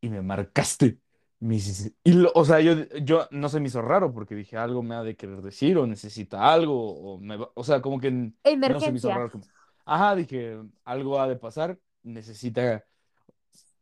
[0.00, 0.98] y me marcaste.
[1.40, 4.56] Me dices- y lo- o sea, yo, yo no se me hizo raro porque dije
[4.58, 8.00] algo me ha de querer decir o necesita algo o me va- o sea, como
[8.00, 9.14] que n- no se me hizo Emergencia.
[9.14, 9.30] raro.
[9.32, 9.44] como-
[9.86, 12.84] ajá, dije, algo ha de pasar, necesita,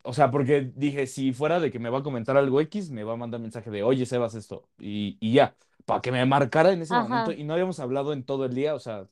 [0.03, 3.05] o sea, porque dije, si fuera de que me va a comentar algo X, me
[3.05, 6.73] va a mandar mensaje de, oye, Sebas, esto, y, y ya, para que me marcara
[6.73, 7.05] en ese Ajá.
[7.05, 9.07] momento, y no habíamos hablado en todo el día, o sea,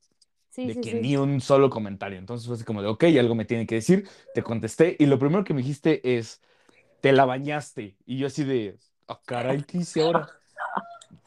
[0.50, 0.96] Sí, de sí, que sí.
[0.96, 2.18] ni un solo comentario.
[2.18, 5.18] Entonces fue así como de, ok, algo me tiene que decir, te contesté, y lo
[5.18, 6.42] primero que me dijiste es,
[7.00, 10.30] te la bañaste, y yo así de, ah, caray, ¿qué hice ahora?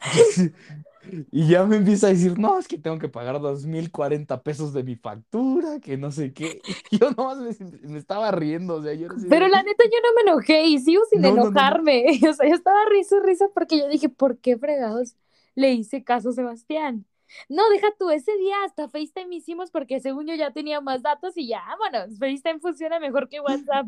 [1.32, 4.82] Y ya me empieza a decir, no, es que tengo que pagar 2.040 pesos de
[4.84, 6.60] mi factura, que no sé qué.
[6.90, 7.54] Y yo nomás me,
[7.88, 10.30] me estaba riendo, o sea, yo era así de- Pero la neta yo no me
[10.30, 11.48] enojé y sigo sin No, no, no, no.
[11.50, 12.04] enojarme.
[12.28, 15.16] O sea, yo estaba risa y risa porque yo dije, ¿por qué fregados
[15.54, 17.06] le hice caso a Sebastián?
[17.48, 21.36] No, deja tú, ese día hasta FaceTime hicimos porque según yo ya tenía más datos
[21.36, 23.86] y ya, bueno, FaceTime funciona mejor que WhatsApp.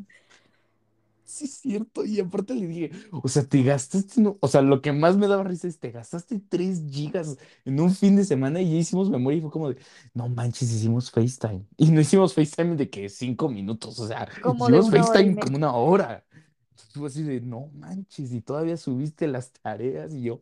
[1.24, 2.04] Sí, es cierto.
[2.04, 5.28] Y aparte le dije, o sea, te gastaste, no- o sea, lo que más me
[5.28, 9.08] daba risa es, te gastaste 3 gigas en un fin de semana y ya hicimos
[9.08, 9.78] memoria y fue como de,
[10.14, 11.66] no manches, hicimos FaceTime.
[11.76, 15.72] Y no hicimos FaceTime de que 5 minutos, o sea, Como hicimos FaceTime como una
[15.74, 16.24] hora.
[16.70, 20.40] Entonces así de, no manches, y todavía subiste las tareas y yo,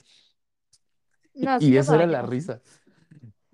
[1.35, 2.63] No, sí y nos esa era la risa.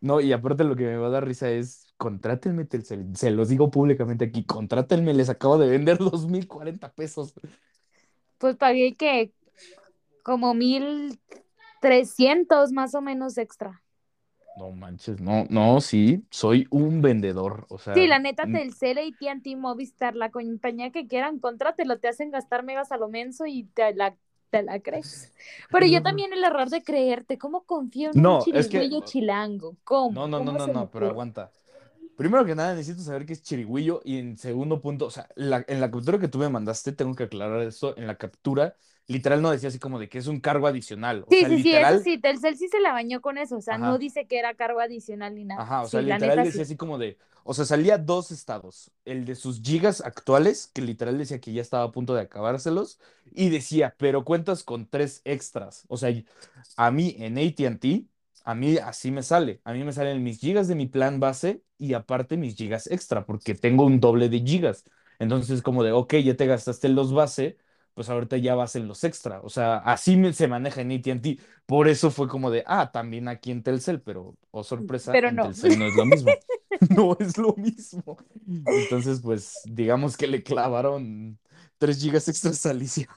[0.00, 3.48] No, y aparte lo que me va a dar risa es, contrátenme Telcel, se los
[3.48, 7.34] digo públicamente aquí, contrátenme, les acabo de vender 2.040 pesos.
[8.38, 9.32] Pues pagué que
[10.22, 11.18] como mil
[11.80, 13.82] trescientos más o menos extra.
[14.58, 19.54] No manches, no, no, sí, soy un vendedor, o sea, Sí, la neta, Telcel, AT&T,
[19.54, 23.94] Movistar, la compañía que quieran, contrátelo, te hacen gastar megas a lo menso y te
[23.94, 24.16] la,
[24.48, 25.30] te la crees.
[25.70, 29.76] Pero yo también el error de creerte, ¿cómo confío en un No, es que- chilango?
[29.84, 30.12] ¿Cómo?
[30.12, 31.50] no, no, no, ¿Cómo no, no, pero aguanta.
[32.16, 35.64] Primero que nada, necesito saber qué es chirigüillo y en segundo punto, o sea, la-
[35.68, 38.76] en la captura que tú me mandaste, tengo que aclarar esto, en la captura,
[39.06, 41.58] literal no decía así como de que es un cargo adicional, o Sí, sea, sí,
[41.58, 44.26] sí, eso literal, sí, Telcel sí se la bañó con eso, o sea, no dice
[44.28, 45.64] que era cargo adicional ni nada.
[45.64, 46.64] Ajá, o Sí, sea, literal decía sí.
[46.64, 51.16] así como de, o sea, salía dos estados, el de sus gigas actuales, que literal
[51.16, 52.98] decía que ya estaba a punto de acabárselos,
[53.32, 56.10] y decía, pero cuentas con tres extras, o sea,
[56.76, 58.04] a mí en AT&T,
[58.46, 61.62] a mí así me sale, a mí me salen mis gigas de mi plan base
[61.78, 64.84] y aparte mis gigas extra, porque tengo un doble de gigas,
[65.20, 67.58] entonces como de, ok, ya te gastaste los base,
[67.94, 71.38] pues ahorita ya vas en los extra, o sea, así me- se maneja en AT&T,
[71.66, 75.38] por eso fue como de, ah, también aquí en Telcel, pero, oh sorpresa, Pero en
[75.38, 75.42] no.
[75.42, 76.38] Telcel no es lo mismo.
[76.90, 78.18] No es lo mismo.
[78.46, 81.38] Entonces, pues, digamos que le clavaron
[81.78, 83.08] 3 gigas extras a Alicia.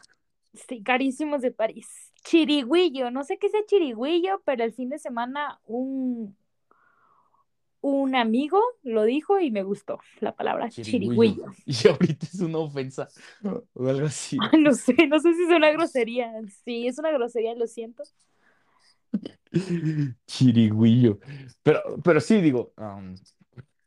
[0.67, 2.08] Sí, carísimos de París.
[2.23, 6.35] Chirigüillo, no sé qué sea chirigüillo, pero el fin de semana un,
[7.81, 11.45] un amigo lo dijo y me gustó la palabra chirigüillo.
[11.65, 13.07] Y ahorita es una ofensa
[13.43, 14.37] o algo así.
[14.59, 16.31] No sé, no sé si es una grosería.
[16.63, 18.03] Sí, es una grosería, lo siento.
[20.27, 21.19] Chirigüillo.
[21.63, 23.15] Pero, pero sí, digo, um,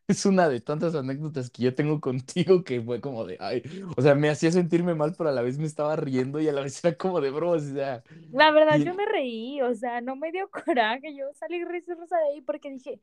[0.08, 3.62] es una de tantas anécdotas que yo tengo contigo que fue como de, ay,
[3.96, 6.52] o sea, me hacía sentirme mal, pero a la vez me estaba riendo y a
[6.52, 9.74] la vez era como de bro, o sea, La verdad, Y- yo me reí, o
[9.74, 11.14] sea, no me dio coraje.
[11.14, 13.00] Yo salí risa de ahí porque dije,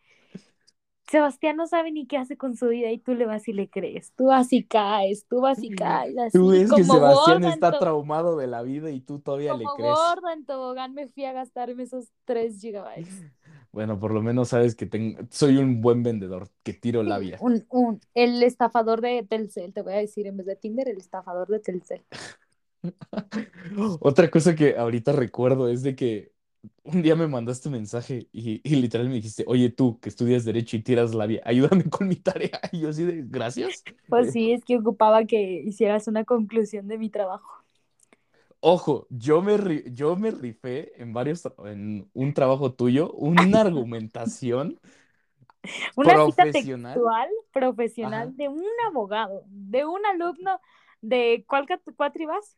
[1.12, 3.70] Sebastián no sabe ni qué hace con su vida y tú le vas y le
[3.70, 4.14] crees.
[4.16, 6.16] Tú vas y caes, tú vas y caes.
[6.18, 9.72] Así, tú ves que como Sebastián está traumado de la vida y tú todavía le
[9.72, 10.18] Como crees.
[10.18, 13.26] gorda en tobogán me fui a gastarme esos 3 gigabytes.
[13.72, 17.38] Bueno, por lo menos sabes que tengo, soy un buen vendedor, que tiro labia.
[17.40, 20.98] Un, un, el estafador de Telcel, te voy a decir, en vez de Tinder, el
[20.98, 22.06] estafador de Telcel.
[24.02, 26.34] Otra cosa que ahorita recuerdo es de que
[26.84, 30.46] un día me mandaste un mensaje y, y literal me dijiste, oye tú que estudias
[30.46, 32.60] derecho y tiras labia, ayúdame con mi tarea.
[32.72, 33.84] Y yo así de, gracias.
[34.08, 37.59] Pues sí, es que ocupaba que hicieras una conclusión de mi trabajo.
[38.62, 44.80] Ojo, yo me, ri- yo me rifé en varios, en un trabajo tuyo, una argumentación
[45.96, 46.52] Una cita profesional.
[46.52, 48.36] textual profesional Ajá.
[48.36, 50.60] de un abogado, de un alumno
[51.02, 52.58] de ¿cuál cat- cuatri vas?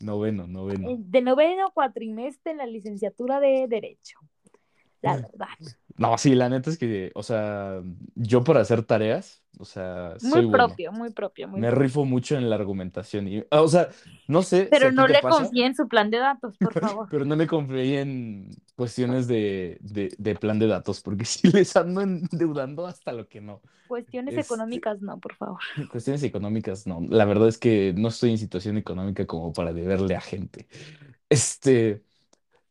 [0.00, 0.96] Noveno, Eh, noveno.
[0.98, 4.18] De noveno cuatrimestre en la licenciatura de Derecho.
[5.02, 5.48] La verdad.
[5.96, 7.82] No, sí, la neta es que, o sea,
[8.14, 10.76] yo por hacer tareas, o sea, soy Muy bueno.
[10.76, 11.78] propio, muy propio, muy Me propio.
[11.82, 13.28] rifo mucho en la argumentación.
[13.28, 13.88] Y, o sea,
[14.28, 17.08] no sé si Pero no le confíe en su plan de datos, por favor.
[17.08, 21.74] pero no me confié en cuestiones de, de, de plan de datos, porque sí les
[21.76, 23.62] ando endeudando hasta lo que no.
[23.86, 25.60] Cuestiones Este, económicas, no, por favor.
[25.90, 27.00] cuestiones económicas, no.
[27.08, 30.68] La verdad es que no estoy en situación económica como para deberle a gente.
[31.28, 32.04] Este,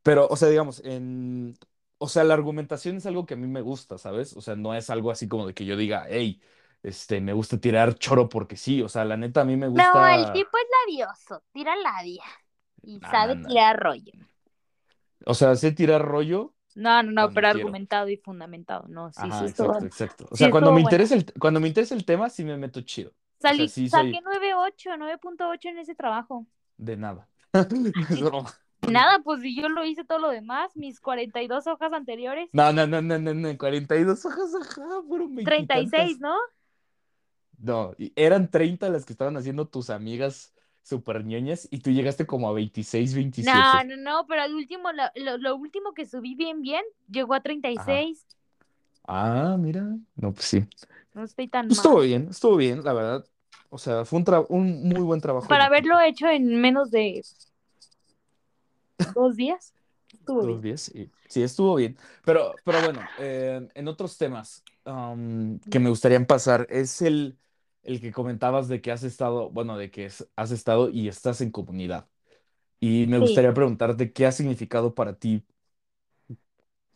[0.04, 1.56] pero, o sea, digamos, en,
[2.00, 4.36] o sea, la argumentación es algo que a mí me gusta, ¿sabes?
[4.38, 6.42] O sea, no es algo así como de que yo diga, hey,
[6.84, 8.82] este, me gusta tirar choro porque sí.
[8.82, 10.32] O sea, la neta, a mí me No, el gusta.
[10.32, 12.24] tipo es labioso, tira labia
[12.82, 13.48] y sabe no.
[13.48, 14.12] tirar rollo.
[15.26, 17.50] O sea, sé tirar rollo No, no, no, pero quiero.
[17.50, 18.88] argumentado y fundamentado.
[18.88, 20.28] No, sí, Ajá, sí exacto, exacto.
[20.32, 22.82] O sí sea, cuando me interesa el, cuando me interesa el tema, sí me meto
[22.82, 23.12] chido.
[23.46, 26.46] O sea, Salí, sí saqué soy 9.8, 9.8 en ese trabajo.
[26.78, 27.30] de nada.
[28.10, 28.54] Es broma.
[28.82, 32.86] Nada, pues si yo lo hice todo lo demás, mis 42 hojas anteriores, No, no,
[32.88, 36.20] no, no, no, no, 42 hojas, ajá, fueron 36, veintitantas.
[36.20, 36.36] ¿no?
[37.60, 42.48] No, eran 30 las que estaban haciendo tus amigas super ñoñas y tú llegaste como
[42.50, 43.86] a 26, No, 27.
[43.86, 47.42] no, no, pero el último, lo, lo, lo último que subí bien, bien, llegó a
[47.76, 47.94] Ajá.
[47.94, 48.26] 36.
[49.08, 49.84] Ah, mira.
[50.16, 50.68] No, pues sí.
[51.14, 52.02] No estoy tan Estuvo mal.
[52.02, 53.26] bien, estuvo bien, la verdad.
[53.70, 57.22] O sea, fue un, muy buen trabajo Para haberlo hecho en menos de
[59.14, 59.74] dos días,
[60.14, 60.62] estuvo Dos bien.
[60.62, 61.12] días, sí.
[61.28, 61.98] Sí, estuvo bien.
[62.24, 67.38] Pero, pero bueno, eh, en otros temas um, que me gustaría pasar es el,
[67.84, 70.06] el que comentabas de que has estado, bueno, de que
[70.36, 72.08] has estado y estás en comunidad.
[72.80, 75.46] Y me Sí, gustaría preguntarte qué ha significado para ti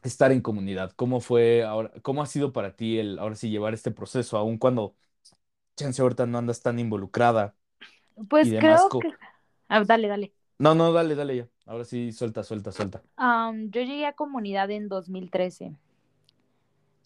[0.04, 0.92] estar en comunidad.
[0.96, 4.58] ¿Cómo fue ahora, cómo ha sido para ti el ahora sí llevar este proceso, aun
[4.58, 4.96] cuando
[5.78, 7.56] chance ahorita no andas tan involucrada
[8.42, 8.86] y pues demás?
[8.86, 9.18] creo co- que...
[9.68, 10.34] Ah, dale, dale.
[10.60, 11.50] No, no, dale, dale ya.
[11.72, 13.02] Ahora sí, suelta, suelta, suelta.
[13.16, 15.74] Am, yo llegué a comunidad en 2013,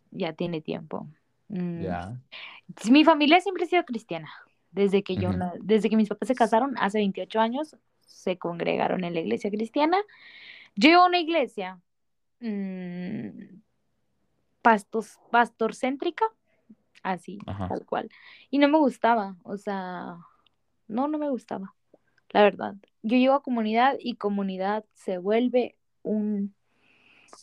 [0.09, 1.07] ya tiene tiempo.
[1.49, 2.19] Mm, Ya.
[2.89, 4.33] Mi familia siempre ha sido cristiana.
[4.71, 5.29] Desde que yo,
[5.61, 7.75] desde que mis papás se casaron hace 28 años,
[8.07, 9.97] se congregaron en la iglesia cristiana.
[10.75, 11.79] Yo iba a una iglesia
[12.39, 13.59] mm,
[14.63, 16.25] pastos, pastorcéntrica,
[17.03, 17.67] así, Ajá.
[17.67, 18.09] tal cual.
[18.49, 20.17] Y no me gustaba, o sea,
[20.87, 21.74] no, no me gustaba,
[22.35, 22.75] la verdad.
[23.01, 26.53] Yo llego a comunidad y comunidad se vuelve un,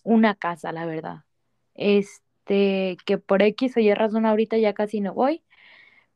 [0.03, 1.25] una casa, la verdad.
[1.75, 5.43] Este, que por X o Y razón ahorita ya casi no voy,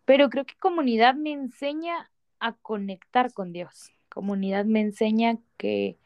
[0.04, 3.92] pero creo que comunidad me enseña a conectar con Dios.
[4.10, 5.96] Comunidad me enseña que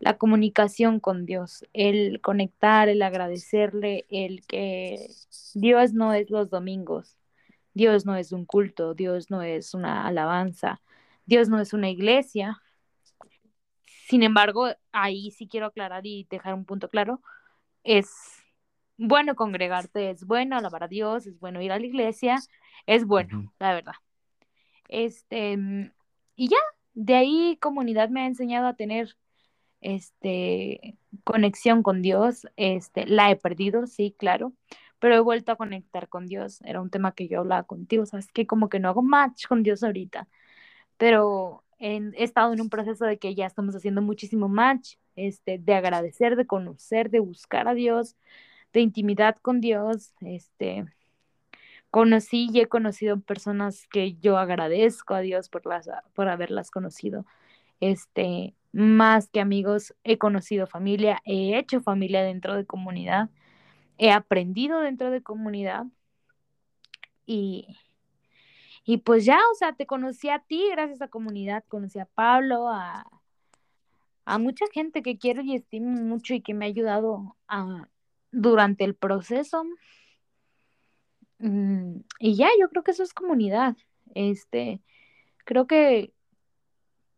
[0.00, 5.10] la comunicación con Dios, el conectar, el agradecerle, el que
[5.54, 7.16] Dios no es los domingos,
[7.72, 10.80] Dios no es un culto, Dios no es una alabanza,
[11.26, 12.60] Dios no es una iglesia.
[14.06, 17.22] Sin embargo, ahí sí quiero aclarar y dejar un punto claro,
[17.84, 18.10] es
[18.96, 22.38] bueno congregarte, es bueno alabar a Dios, es bueno ir a la iglesia,
[22.86, 23.94] es bueno, la verdad.
[24.88, 25.92] Este, mm,
[26.36, 26.58] y ya,
[26.94, 29.16] de ahí comunidad me ha enseñado a tener
[29.80, 34.54] este conexión con Dios, este, la he perdido, sí, claro,
[34.98, 36.60] pero he vuelto a conectar con Dios.
[36.62, 39.62] Era un tema que yo hablaba contigo, sabes que como que no hago match con
[39.62, 40.28] Dios ahorita,
[40.96, 45.74] pero he estado en un proceso de que ya estamos haciendo muchísimo match, este, de
[45.74, 48.16] agradecer, de conocer, de buscar a Dios,
[48.72, 50.86] de intimidad con Dios, este,
[51.90, 57.24] conocí y he conocido personas que yo agradezco a Dios por las, por haberlas conocido.
[57.80, 63.30] Este, más que amigos, he conocido familia, he hecho familia dentro de comunidad,
[63.98, 65.86] he aprendido dentro de comunidad
[67.26, 67.76] y,
[68.84, 72.68] y pues ya, o sea, te conocí a ti gracias a comunidad, conocí a Pablo,
[72.68, 73.06] a,
[74.24, 77.88] a mucha gente que quiero y estimo mucho y que me ha ayudado a,
[78.30, 79.64] durante el proceso.
[81.38, 83.76] Mm, y ya, yo creo que eso es comunidad.
[84.14, 84.80] Este,
[85.44, 86.12] creo que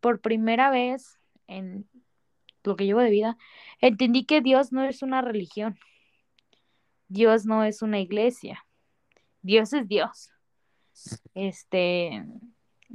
[0.01, 1.89] por primera vez en
[2.64, 3.39] lo que llevo de vida,
[3.81, 5.79] entendí que Dios no es una religión.
[7.09, 8.67] Dios no es una iglesia.
[9.43, 10.36] Dios es Dios.
[11.34, 12.24] Este,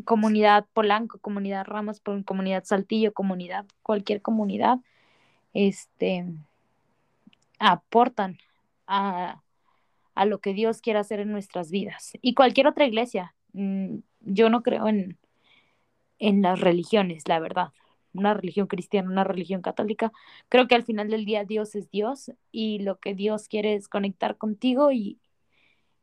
[0.06, 4.80] comunidad Polanco, comunidad Ramos, comunidad Saltillo, comunidad, cualquier comunidad,
[5.54, 6.26] este,
[7.60, 8.38] aportan
[8.88, 9.42] a,
[10.16, 12.14] a lo que Dios quiere hacer en nuestras vidas.
[12.22, 13.36] Y cualquier otra iglesia.
[13.54, 15.18] Mm, yo no creo en,
[16.20, 17.70] en las religiones, la verdad.
[18.14, 20.12] Una religión cristiana, una religión católica.
[20.50, 23.88] Creo que al final del día Dios es Dios y lo que Dios quiere es
[23.88, 25.20] conectar contigo y,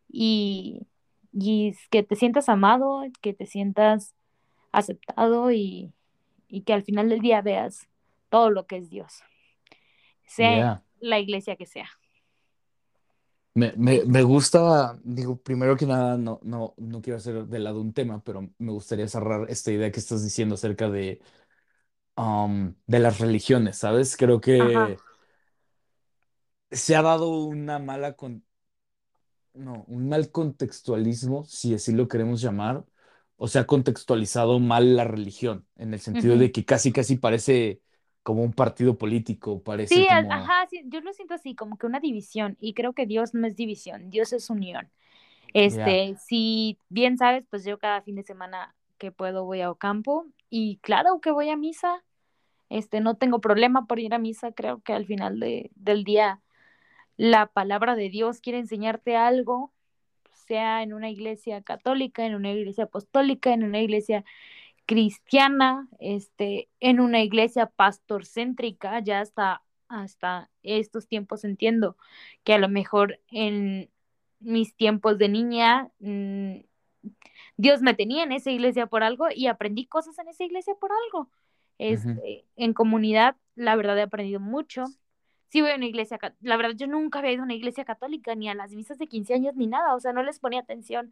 [0.08, 0.86] y,
[1.32, 4.14] y que te sientas amado, que te sientas
[4.72, 5.92] aceptado y,
[6.48, 7.88] y que al final del día veas
[8.30, 9.22] todo lo que es Dios,
[10.26, 10.82] sea Yeah.
[11.00, 11.88] la iglesia que sea.
[13.54, 17.80] Me, me, me gusta, digo, primero que nada, no, no, no quiero hacer de lado
[17.80, 21.20] un tema, pero me gustaría cerrar esta idea que estás diciendo acerca de,
[22.16, 24.16] um, de las religiones, ¿sabes?
[24.16, 24.94] Creo Ajá.
[24.94, 24.98] que
[26.70, 28.44] se ha dado una mala, con,
[29.58, 32.84] no, un mal contextualismo, si así lo queremos llamar,
[33.36, 37.82] o se ha contextualizado mal la religión, en el sentido de que casi, casi parece
[38.22, 41.86] como un partido político, parece Sí, como, ajá, sí, yo lo siento así, como que
[41.86, 44.90] una división, y creo que Dios no es división, Dios es unión.
[45.54, 50.26] Este, si bien sabes, pues yo cada fin de semana que puedo voy a Ocampo,
[50.50, 52.04] y claro que voy a misa,
[52.70, 56.42] este, no tengo problema por ir a misa, creo que al final de, del día
[57.18, 59.72] la palabra de Dios quiere enseñarte algo,
[60.46, 64.24] sea en una iglesia católica, en una iglesia apostólica, en una iglesia
[64.86, 71.96] cristiana, este, en una iglesia pastorcéntrica, ya hasta, hasta estos tiempos entiendo
[72.44, 73.90] que a lo mejor en
[74.38, 76.60] mis tiempos de niña, mm,
[77.56, 80.90] Dios me tenía en esa iglesia por algo y aprendí cosas en esa iglesia por
[80.92, 81.28] algo.
[81.78, 84.84] Este, en comunidad, la verdad he aprendido mucho.
[85.50, 88.34] Sí voy a una iglesia, la verdad yo nunca había ido a una iglesia católica,
[88.34, 91.10] ni a las misas de 15 años, ni nada, o sea, no les ponía atención.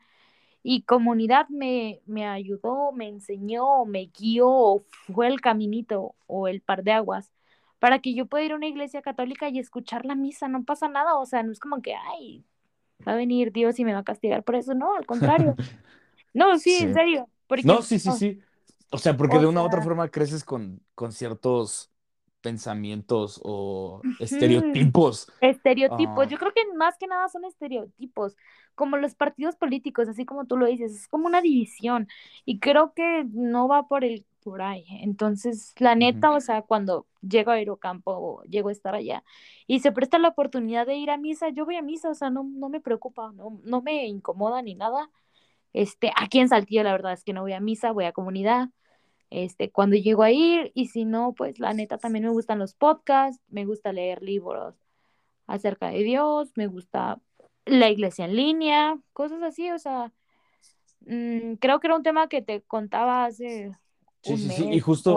[0.62, 4.84] Y comunidad me, me ayudó, me enseñó, me guió,
[5.14, 7.32] fue el caminito o el par de aguas
[7.78, 10.88] para que yo pueda ir a una iglesia católica y escuchar la misa, no pasa
[10.88, 12.44] nada, o sea, no es como que, ay,
[13.06, 15.54] va a venir Dios y me va a castigar por eso, no, al contrario.
[16.34, 18.40] No, sí, en serio, porque, No, sí, sí, sí.
[18.90, 21.90] O sea, porque o de una u otra forma creces con, con ciertos
[22.46, 25.26] pensamientos o estereotipos.
[25.40, 28.36] Estereotipos, Ah, yo creo que más que nada son estereotipos,
[28.76, 32.06] como los partidos políticos, así como tú lo dices, es como una división
[32.44, 34.86] y creo que no va por el por ahí.
[35.02, 39.24] Entonces, la neta, o sea, cuando llego a Aerocampo o llego a estar allá
[39.66, 42.30] y se presta la oportunidad de ir a misa, yo voy a misa, o sea,
[42.30, 45.10] no, no me preocupa, no, no me incomoda ni nada.
[45.72, 48.68] Este, aquí en Saltillo la verdad es que no voy a misa, voy a comunidad.
[49.30, 52.74] Este, cuando llego a ir y si no, pues la neta también me gustan los
[52.74, 54.74] podcasts, me gusta leer libros
[55.46, 57.20] acerca de Dios, me gusta
[57.64, 60.12] la iglesia en línea, cosas así, o sea,
[61.00, 63.72] mm, creo que era un tema que te contaba hace
[64.22, 64.68] Sí, un sí, sí.
[64.72, 65.16] Y justo,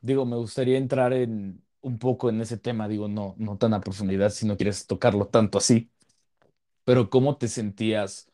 [0.00, 3.80] digo, me gustaría entrar en un poco en ese tema, digo, no, no tan a
[3.80, 5.90] profundidad si no quieres tocarlo tanto así,
[6.84, 8.30] pero ¿cómo te sentías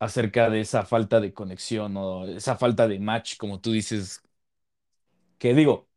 [0.00, 4.22] acerca de esa falta de conexión o esa falta de match, como tú dices,
[5.38, 5.88] que digo,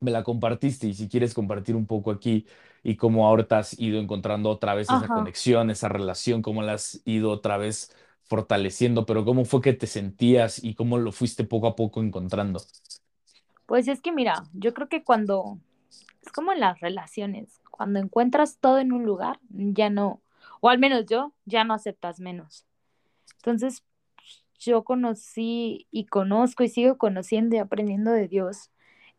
[0.00, 2.46] me la compartiste y si quieres compartir un poco aquí
[2.84, 5.12] y cómo ahorita has ido encontrando otra vez esa Ajá.
[5.12, 9.88] conexión, esa relación, cómo la has ido otra vez fortaleciendo, pero cómo fue que te
[9.88, 12.68] sentías y cómo lo fuiste poco a poco encontrando.
[13.66, 15.58] Pues es que mira, yo creo que cuando,
[16.22, 20.22] es como en las relaciones, cuando encuentras todo en un lugar, ya no,
[20.62, 22.66] o al menos yo, ya no aceptas menos.
[23.36, 23.84] Entonces,
[24.58, 28.70] yo conocí y conozco y sigo conociendo y aprendiendo de Dios,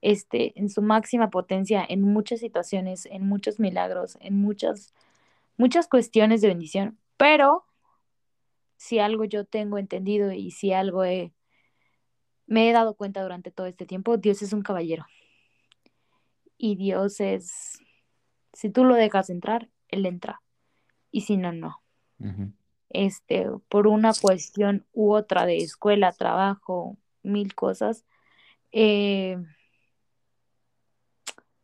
[0.01, 4.93] este, en su máxima potencia, en muchas situaciones, en muchos milagros, en muchas,
[5.57, 6.97] muchas cuestiones de bendición.
[7.17, 7.65] Pero
[8.77, 11.33] si algo yo tengo entendido y si algo he,
[12.47, 15.05] me he dado cuenta durante todo este tiempo, Dios es un caballero.
[16.57, 17.79] Y Dios es,
[18.53, 20.41] si tú lo dejas entrar, Él entra.
[21.11, 21.81] Y si no, no.
[22.89, 28.05] Este, por una cuestión u otra de escuela, trabajo, mil cosas,
[28.71, 29.37] eh,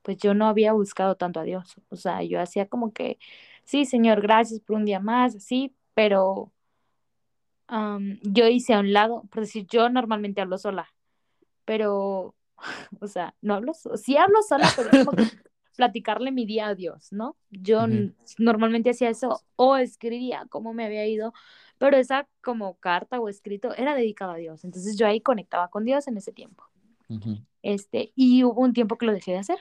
[0.02, 1.76] pues yo no había buscado tanto a Dios.
[1.90, 3.18] O sea, yo hacía como que,
[3.64, 6.52] sí, Señor, gracias por un día más, sí, pero
[8.22, 10.94] yo hice a un lado, por decir, yo normalmente hablo sola,
[11.66, 12.36] pero,
[13.00, 15.24] o sea, no hablo, sí hablo sola, pero es como que
[15.76, 17.36] platicarle mi día a Dios, ¿no?
[17.50, 17.86] Yo
[18.38, 21.34] normalmente hacía eso o escribía cómo me había ido,
[21.78, 24.64] pero esa como carta o escrito era dedicada a Dios.
[24.64, 26.64] Entonces yo ahí conectaba con Dios en ese tiempo.
[27.62, 29.58] Este, y hubo un tiempo que lo dejé de hacer,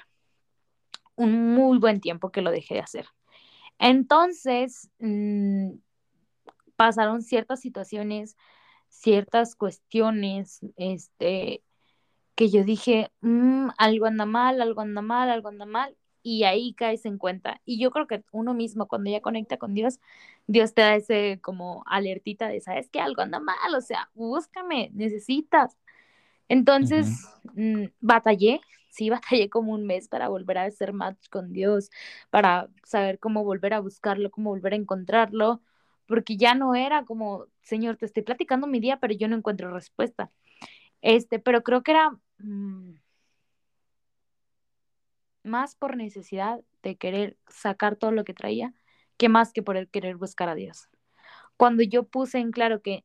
[1.16, 3.06] un muy buen tiempo que lo dejé de hacer.
[3.78, 5.70] Entonces, mm,
[6.76, 8.36] pasaron ciertas situaciones,
[8.88, 11.62] ciertas cuestiones, este,
[12.34, 16.74] que yo dije, "Mm, algo anda mal, algo anda mal, algo anda mal, y ahí
[16.74, 17.60] caes en cuenta.
[17.66, 20.00] Y yo creo que uno mismo, cuando ya conecta con Dios,
[20.48, 24.90] Dios te da ese como alertita de, ¿sabes que Algo anda mal, o sea, búscame,
[24.94, 25.76] necesitas.
[26.48, 27.08] Entonces,
[27.54, 28.60] mm, batallé,
[28.90, 31.90] sí, batallé como un mes para volver a hacer match con Dios,
[32.30, 35.62] para saber cómo volver a buscarlo, cómo volver a encontrarlo,
[36.06, 39.70] porque ya no era como, Señor, te estoy platicando mi día, pero yo no encuentro
[39.72, 40.30] respuesta.
[41.02, 42.94] Este, pero creo que era mm,
[45.45, 48.74] más por necesidad de querer sacar todo lo que traía,
[49.16, 50.88] que más que por el querer buscar a Dios.
[51.57, 53.05] Cuando yo puse en claro que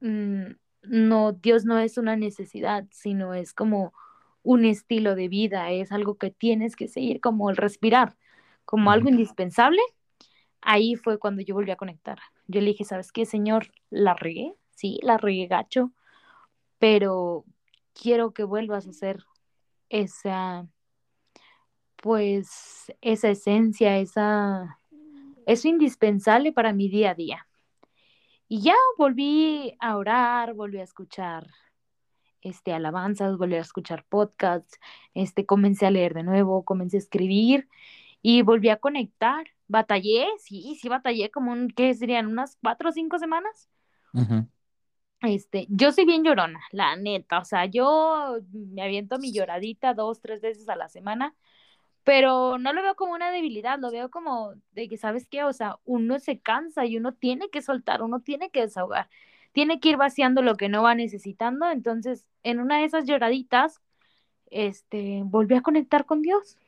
[0.00, 0.52] mm,
[0.82, 3.92] no, Dios no es una necesidad, sino es como
[4.42, 8.16] un estilo de vida, es algo que tienes que seguir como el respirar,
[8.64, 9.80] como algo indispensable.
[10.60, 12.18] Ahí fue cuando yo volví a conectar.
[12.46, 13.72] Yo le dije, ¿sabes qué, Señor?
[13.90, 15.92] La regué, sí, la regué gacho,
[16.78, 17.44] pero
[17.94, 19.24] quiero que vuelvas a ser
[19.88, 20.66] esa,
[22.02, 24.80] pues, esa esencia, esa,
[25.46, 27.46] eso indispensable para mi día a día.
[28.48, 31.46] Y ya volví a orar, volví a escuchar
[32.40, 34.80] este, alabanzas, volví a escuchar podcasts,
[35.14, 37.68] este, comencé a leer de nuevo, comencé a escribir
[38.20, 39.46] y volví a conectar.
[39.68, 42.26] Batallé, sí, sí batallé como un, ¿qué serían?
[42.26, 43.70] Unas cuatro o cinco semanas.
[45.20, 50.20] Este, yo soy bien llorona, la neta, o sea, yo me aviento mi lloradita dos,
[50.20, 51.36] tres veces a la semana,
[52.04, 55.44] pero no lo veo como una debilidad, lo veo como de que, ¿sabes qué?
[55.44, 59.08] O sea, uno se cansa y uno tiene que soltar, uno tiene que desahogar,
[59.52, 63.80] tiene que ir vaciando lo que no va necesitando, entonces, en una de esas lloraditas,
[64.50, 66.58] este, volví a conectar con Dios.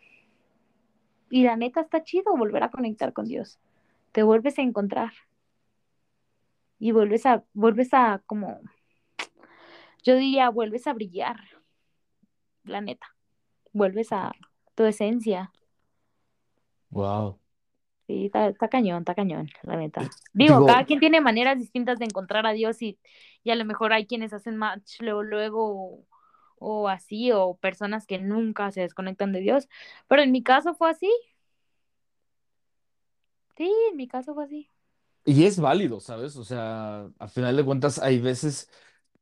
[1.30, 3.59] Y la neta está chido volver a conectar con Dios.
[4.12, 5.12] Te vuelves a encontrar
[6.78, 8.61] y vuelves a, vuelves a como,
[10.03, 11.41] yo diría, vuelves a brillar,
[12.64, 13.07] la neta.
[13.72, 14.32] Vuelves a
[14.75, 15.53] tu esencia.
[16.91, 17.39] Wow.
[18.07, 20.03] Sí, está, está cañón, está cañón, la neta.
[20.03, 22.99] Eh, Digo, digo- cada quien tiene maneras distintas de encontrar a Dios y,
[23.43, 25.64] y a lo mejor hay quienes hacen match luego, luego
[25.97, 26.07] o,
[26.59, 29.68] o así, o personas que nunca se desconectan de Dios.
[30.07, 31.11] Pero en mi caso fue así.
[33.57, 34.70] Sí, en mi caso fue así.
[35.27, 36.37] Y es válido, ¿sabes?
[36.37, 38.70] O sea, a final de cuentas, hay veces,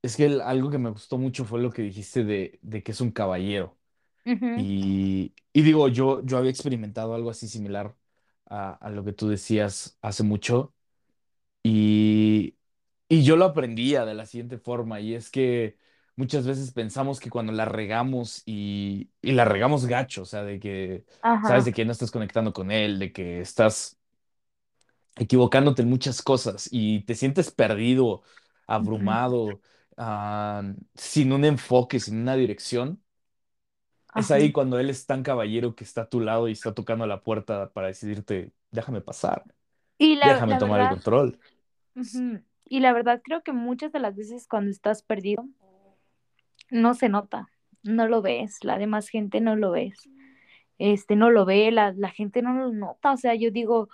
[0.02, 2.92] es que el- algo que me gustó mucho fue lo que dijiste de, de que
[2.92, 3.78] es un caballero.
[4.54, 7.96] Y, y digo, yo, yo había experimentado algo así similar
[8.46, 10.74] a, a lo que tú decías hace mucho.
[11.62, 12.56] Y,
[13.08, 15.78] y yo lo aprendía de la siguiente forma, y es que
[16.16, 20.58] muchas veces pensamos que cuando la regamos y, y la regamos gacho, o sea, de
[20.60, 21.06] que,
[21.42, 23.98] sabes, de que no estás conectando con él, de que estás
[25.16, 28.22] equivocándote en muchas cosas y te sientes perdido,
[28.66, 29.60] abrumado,
[29.96, 30.62] ah,
[30.94, 33.02] sin un enfoque, sin una dirección.
[34.14, 37.06] Es ahí cuando él es tan caballero que está a tu lado y está tocando
[37.06, 39.44] la puerta para decidirte, déjame pasar,
[39.98, 41.38] Y la, déjame la tomar el control.
[42.64, 45.46] Y la verdad creo que muchas de las veces cuando estás perdido,
[46.70, 47.48] no se nota,
[47.82, 50.08] no lo ves, la demás gente no lo ves,
[50.78, 53.88] este, no lo ve, la, la gente no lo nota, o sea, yo digo,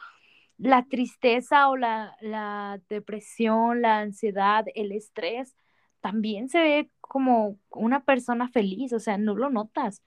[0.58, 5.56] la tristeza o la, la depresión, la ansiedad, el estrés,
[6.00, 10.02] también se ve como una persona feliz, o sea, no lo notas.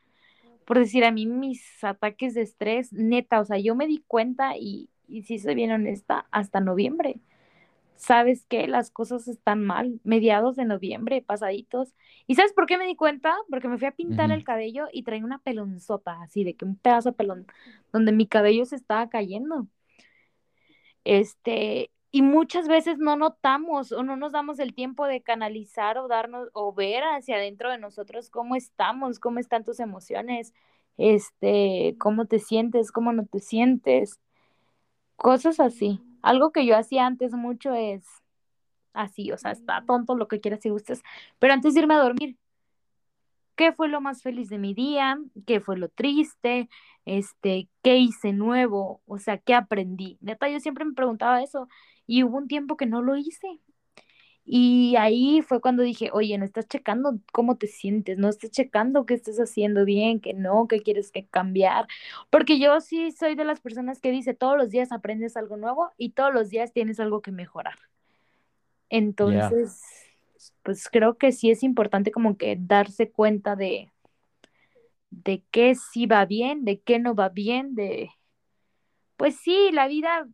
[0.66, 4.58] Por decir, a mí mis ataques de estrés, neta, o sea, yo me di cuenta
[4.58, 7.20] y, y si soy bien honesta, hasta noviembre.
[8.02, 8.68] ¿Sabes qué?
[8.68, 11.94] Las cosas están mal, mediados de noviembre, pasaditos.
[12.26, 13.36] ¿Y sabes por qué me di cuenta?
[13.50, 16.78] Porque me fui a pintar el cabello y traía una pelonzota, así de que un
[16.78, 17.46] pedazo de pelón,
[17.94, 19.68] donde mi cabello se estaba cayendo.
[21.04, 26.08] Este, y muchas veces no notamos o no nos damos el tiempo de canalizar o
[26.10, 30.54] darnos o ver hacia adentro de nosotros cómo estamos, cómo están tus emociones,
[30.98, 34.20] este, cómo te sientes, cómo no te sientes,
[35.16, 36.02] cosas así.
[36.22, 38.04] Algo que yo hacía antes mucho es
[38.94, 41.04] así, o sea, está tonto lo que quieras y gustes,
[41.40, 42.38] pero antes de irme a dormir,
[43.56, 45.18] ¿qué fue lo más feliz de mi día?
[45.46, 46.70] ¿Qué fue lo triste?
[47.06, 49.02] Este, ¿qué hice nuevo?
[49.08, 50.18] O sea, ¿qué aprendí?
[50.22, 51.68] Neta, yo siempre me preguntaba eso
[52.12, 53.62] y hubo un tiempo que no lo hice.
[54.44, 59.06] Y ahí fue cuando dije, oye, no estás checando cómo te sientes, no estás checando
[59.06, 61.88] qué estás haciendo bien, que no, qué quieres que cambiar.
[62.30, 65.92] Porque yo sí soy de las personas que dice, todos los días aprendes algo nuevo
[65.96, 67.80] y todos los días tienes algo que mejorar.
[68.90, 69.82] Entonces,
[70.64, 73.90] pues creo que sí es importante como que darse cuenta de,
[75.12, 78.10] de qué sí va bien, de qué no va bien, de
[79.16, 80.28] pues sí, la vida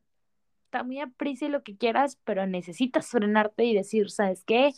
[0.78, 4.73] está muy a prisa y lo que quieras, pero necesitas frenarte y decir, ¿sabes qué?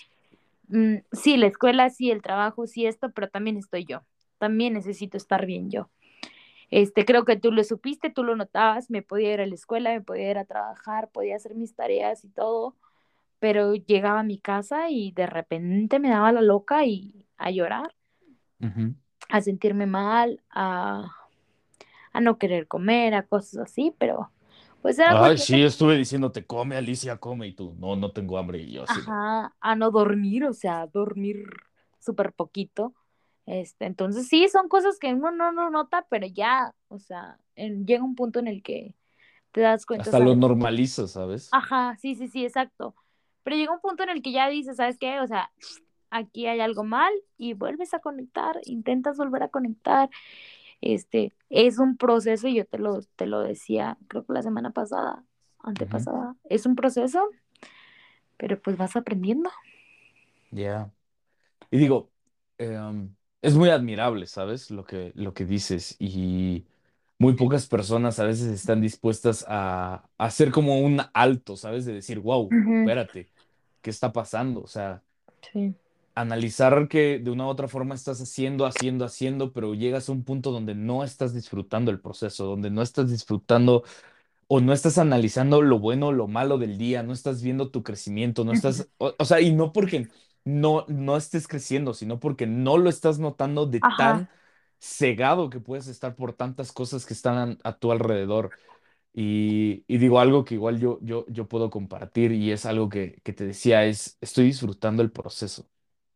[0.70, 4.04] Mm, sí, la escuela, sí, el trabajo, sí, esto, pero también estoy yo.
[4.38, 5.89] También necesito estar bien yo.
[6.72, 9.91] Este, creo que tú lo supiste, tú lo notabas, me podía ir a la escuela,
[9.91, 12.78] me podía ir a trabajar, podía hacer mis tareas y todo,
[13.39, 17.93] pero llegaba a mi casa y de repente me daba la loca y a llorar,
[19.30, 21.12] a sentirme mal, a,
[22.14, 24.30] a no querer comer, a cosas así, pero
[24.82, 28.60] pues era Ay, sí, estuve diciéndote, come, Alicia, come, y tú, no, no tengo hambre,
[28.62, 31.46] y yo así ajá, a no dormir, o sea, dormir
[32.00, 32.94] súper poquito.
[33.46, 37.86] Este, entonces sí, son cosas que uno no, no nota, pero ya, o sea, en-
[37.86, 38.96] llega un punto en el que
[39.54, 40.36] te das cuenta, hasta lo ¿sabes?
[40.36, 41.52] normalizas, ¿sabes?
[41.52, 42.96] Ajá, sí, sí, sí, exacto.
[43.44, 45.20] Pero llega un punto en el que ya dices, ¿sabes qué?
[45.20, 45.52] O sea,
[46.12, 50.10] aquí hay algo mal y vuelves a conectar, intentas volver a conectar.
[50.82, 54.72] Este, es un proceso y yo te lo, te lo decía, creo que la semana
[54.72, 55.26] pasada,
[55.60, 57.28] antepasada, es un proceso,
[58.38, 59.50] pero pues vas aprendiendo.
[60.52, 60.92] Ya.
[61.72, 62.12] Y digo,
[62.58, 64.72] em, es muy admirable, ¿sabes?
[64.72, 65.96] Lo que, lo que dices.
[66.00, 66.68] Y
[67.20, 71.86] muy pocas personas a veces están dispuestas a, a hacer como un alto, ¿sabes?
[71.86, 73.32] De decir, wow, espérate,
[73.82, 74.62] ¿qué está pasando?
[74.64, 75.04] O sea,
[75.42, 75.76] Sí.
[76.16, 80.24] Analizar que de una u otra forma estás haciendo, haciendo, haciendo, pero llegas a un
[80.24, 83.84] punto donde no estás disfrutando el proceso, donde no estás disfrutando
[84.47, 87.84] o no estás analizando lo bueno o lo malo del día, no estás viendo tu
[87.84, 90.10] crecimiento, no estás, o, o sea, y no porque
[90.45, 94.30] no, no estés creciendo, sino porque no lo estás notando de Ajá, tan
[94.80, 98.51] cegado que puedes estar por tantas cosas que están a, a tu alrededor.
[99.14, 103.22] Y, y digo algo que igual yo, yo, yo puedo compartir y es algo que,
[103.24, 105.68] que te decía, es, estoy disfrutando el proceso.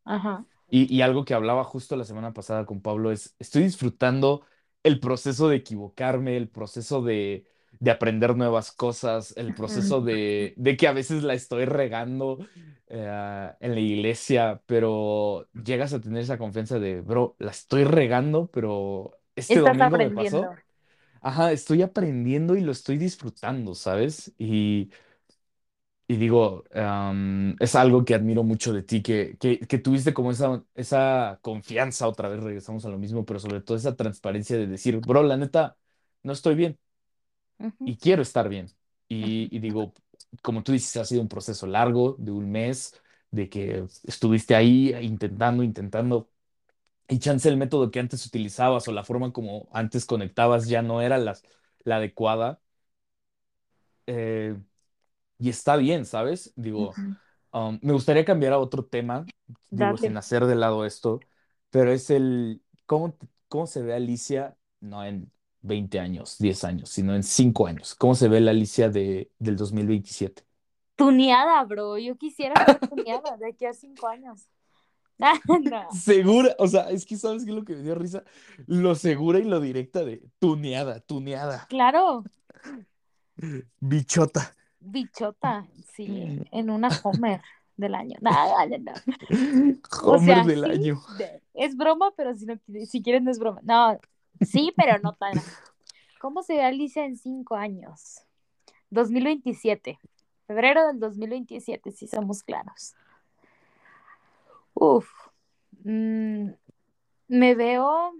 [0.05, 4.45] Ajá, Y, y algo que hablaba justo la semana pasada con Pablo es, estoy disfrutando
[4.83, 7.45] el proceso de equivocarme, el proceso de,
[7.79, 12.41] de aprender nuevas cosas, el proceso de, de que a veces la estoy regando
[12.87, 18.49] eh, en la iglesia, pero llegas a tener esa confianza de, bro, la estoy regando,
[18.51, 20.63] pero este Estás domingo me pasó.
[21.21, 24.33] Ajá, estoy aprendiendo y lo estoy disfrutando, ¿sabes?
[24.37, 24.91] Y,
[26.07, 30.31] y digo, am, es algo que admiro mucho de ti, que, que, que tuviste como
[30.31, 34.67] esa, esa confianza, otra vez regresamos a lo mismo, pero sobre todo esa transparencia de
[34.67, 35.77] decir, bro, la neta,
[36.23, 36.79] no estoy bien
[37.83, 38.67] y quiero estar bien.
[39.07, 39.93] Y, y digo,
[40.41, 42.99] como tú dices, ha sido un proceso largo, de un mes,
[43.31, 46.29] de que estuviste ahí intentando, intentando,
[47.09, 51.01] y chance el método que antes utilizabas o la forma como antes conectabas ya no
[51.01, 51.43] era las,
[51.85, 52.61] la adecuada.
[54.07, 54.55] Eh,
[55.43, 56.53] y está bien, ¿sabes?
[56.55, 56.93] Digo,
[57.51, 59.25] um, me gustaría cambiar a otro tema,
[59.69, 61.19] digo, sin hacer de lado esto,
[61.69, 63.17] pero es el, ¿cómo,
[63.49, 65.29] cómo se ve Alicia, no en
[65.59, 67.93] 20 años, 10 años, sino en 5 años?
[67.93, 70.45] ¿Cómo se ve la Alicia de, del 2027?
[70.95, 71.97] Tuneada, bro.
[71.97, 74.47] Yo quisiera estar tuneada de aquí a cinco años.
[75.47, 78.23] No, Segura, o sea, es que sabes qué es lo que me dio risa,
[78.65, 82.23] lo segura y lo directa de tuneada, tuneada, claro,
[83.79, 84.55] bichota.
[84.83, 87.41] Bichota, sí, en una Homer
[87.77, 88.17] del año.
[88.21, 88.91] Nada, no, no.
[90.03, 91.01] O Homer sea, del sí, año.
[91.53, 92.55] es broma, pero si no,
[92.85, 93.59] si quieres no es broma.
[93.63, 93.99] No,
[94.41, 95.33] sí, pero no tan.
[96.19, 98.21] ¿Cómo se ve Alicia en cinco años?
[98.91, 99.99] 2027,
[100.45, 102.93] febrero del 2027, si somos claros.
[104.75, 105.07] Uf,
[105.83, 106.49] mm,
[107.27, 108.13] me veo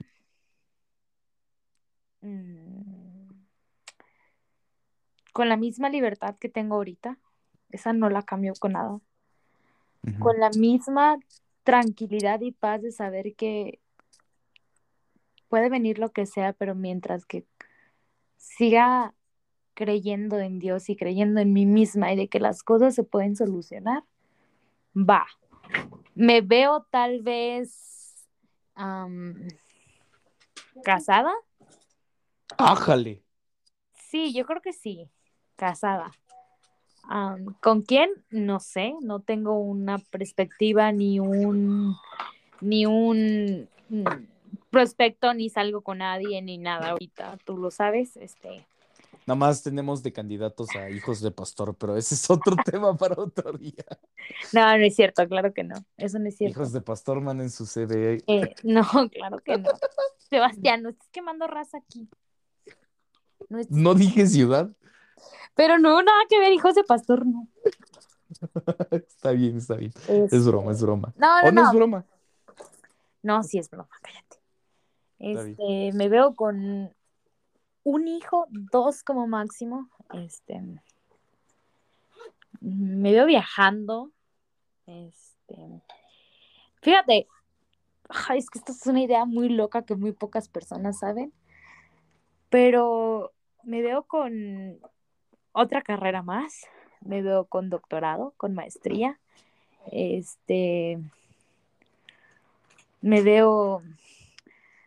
[2.22, 2.93] mm,
[5.34, 7.18] con la misma libertad que tengo ahorita.
[7.72, 9.00] Esa no la cambio con nada.
[10.20, 11.18] Con la misma
[11.64, 13.80] tranquilidad y paz de saber que
[15.48, 17.46] puede venir lo que sea, pero mientras que
[18.38, 19.14] siga
[19.74, 23.36] creyendo en Dios y creyendo en mí misma y de que las cosas se pueden
[23.36, 24.04] solucionar,
[24.96, 25.26] va.
[26.14, 28.28] Me veo tal vez
[30.84, 31.34] casada.
[32.58, 33.24] Ájale.
[33.94, 35.10] Sí, yo creo que sí,
[35.56, 36.12] casada.
[37.62, 38.10] ¿con quién?
[38.30, 41.96] No sé, no tengo una perspectiva ni un
[42.62, 44.04] ni un mm,
[44.70, 48.66] prospecto, ni salgo con nadie, ni nada ahorita, tú lo sabes, este,
[49.26, 53.16] Nada más tenemos de candidatos a hijos de pastor, pero ese es otro tema para
[53.22, 53.86] otro día.
[54.52, 56.60] no, no es cierto, claro que no, eso no es cierto.
[56.60, 58.24] Hijos de pastor, manden su CV.
[58.28, 59.70] Eh, no, claro que no.
[60.30, 62.10] Sebastián, no estás quemando raza aquí.
[63.70, 64.72] No dije ciudad.
[65.56, 67.48] Pero no, nada que ver, hijos de pastor, no.
[68.92, 69.94] Está bien, está bien.
[70.08, 71.14] Este, Es broma, es broma.
[71.16, 71.70] No, no, ¿O no no.
[71.70, 72.06] es broma?
[73.22, 74.38] No, sí es broma, cállate.
[75.20, 76.94] Este, me veo con
[77.84, 79.90] un hijo, dos como máximo.
[80.14, 80.62] Este,
[82.60, 84.12] me veo viajando.
[84.86, 85.82] Este,
[86.82, 87.28] fíjate,
[88.10, 91.34] ay, es que esto es una idea muy loca que muy pocas personas saben,
[92.50, 93.32] pero
[93.64, 94.80] me veo con
[95.54, 96.68] otra carrera más,
[97.02, 99.20] me veo con doctorado, con maestría,
[99.92, 101.00] este,
[103.02, 103.82] me veo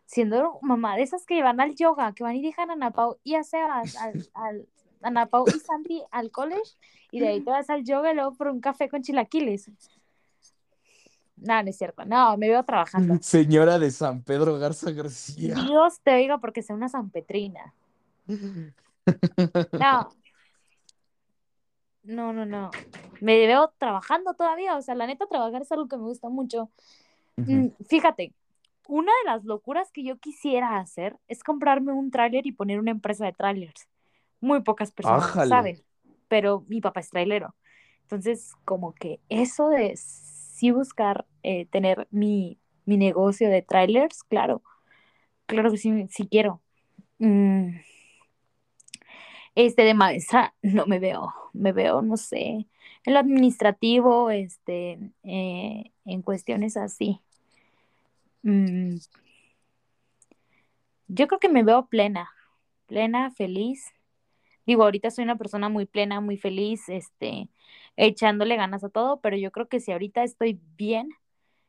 [0.07, 3.19] siendo mamá de esas que van al yoga, que van y dejan a Ana Pau
[3.25, 4.67] y a Sebas, al, al,
[5.03, 6.77] Ana Pau y Santi al college,
[7.11, 9.71] y de ahí te vas al yoga y luego por un café con chilaquiles.
[11.37, 13.19] No, no es cierto, no, me veo trabajando.
[13.21, 15.55] Señora de San Pedro Garza García.
[15.55, 17.75] Dios te oiga porque sea una sanpetrina.
[19.79, 20.11] No.
[22.07, 22.71] No, no, no.
[23.21, 24.77] Me veo trabajando todavía.
[24.77, 26.71] O sea, la neta, trabajar es algo que me gusta mucho.
[27.37, 28.33] Mm, Fíjate,
[28.89, 32.93] una de las locuras que yo quisiera hacer es comprarme un tráiler y poner una
[32.93, 33.89] empresa de tráilers.
[34.41, 35.49] Muy pocas personas Ájale.
[35.51, 35.85] saben,
[36.29, 37.55] pero mi papá es trailero.
[38.03, 44.63] Entonces, como que eso de sí buscar eh, tener mi, mi negocio de trailers, claro,
[45.47, 46.61] claro que sí, sí quiero.
[47.19, 47.77] Mm,
[49.55, 52.67] Este de maestra, no me veo, me veo, no sé,
[53.05, 57.21] en lo administrativo, este, eh, en cuestiones así.
[58.43, 58.97] Mm,
[61.09, 62.31] yo creo que me veo plena,
[62.87, 63.93] plena, feliz.
[64.67, 67.49] Digo, ahorita soy una persona muy plena, muy feliz, este,
[67.97, 71.11] echándole ganas a todo, pero yo creo que si ahorita estoy bien,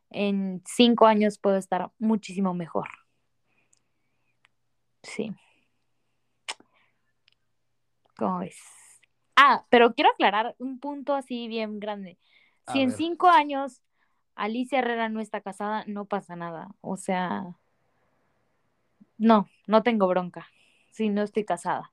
[0.10, 2.88] en cinco años puedo estar muchísimo mejor.
[5.04, 5.32] Sí.
[8.18, 8.77] ¿Cómo ves?
[9.38, 12.18] Ah, pero quiero aclarar un punto así bien grande.
[12.66, 12.98] A Si en ver.
[12.98, 13.82] cinco años
[14.36, 16.70] Alicia Herrera no está casada, no pasa nada.
[16.82, 17.56] O sea,
[19.18, 20.48] no, no tengo bronca.
[20.92, 21.92] Si no estoy casada.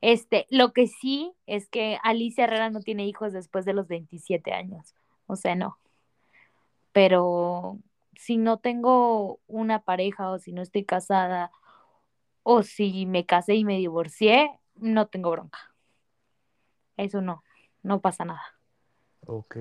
[0.00, 4.52] Este, lo que sí es que Alicia Herrera no tiene hijos después de los 27
[4.52, 4.94] años.
[5.26, 5.78] O sea, no.
[6.92, 7.78] Pero
[8.16, 11.50] si no tengo una pareja o si no estoy casada
[12.44, 15.58] o si me casé y me divorcié, no tengo bronca.
[16.98, 17.42] Eso no,
[17.82, 18.42] no pasa nada.
[19.26, 19.56] Ok.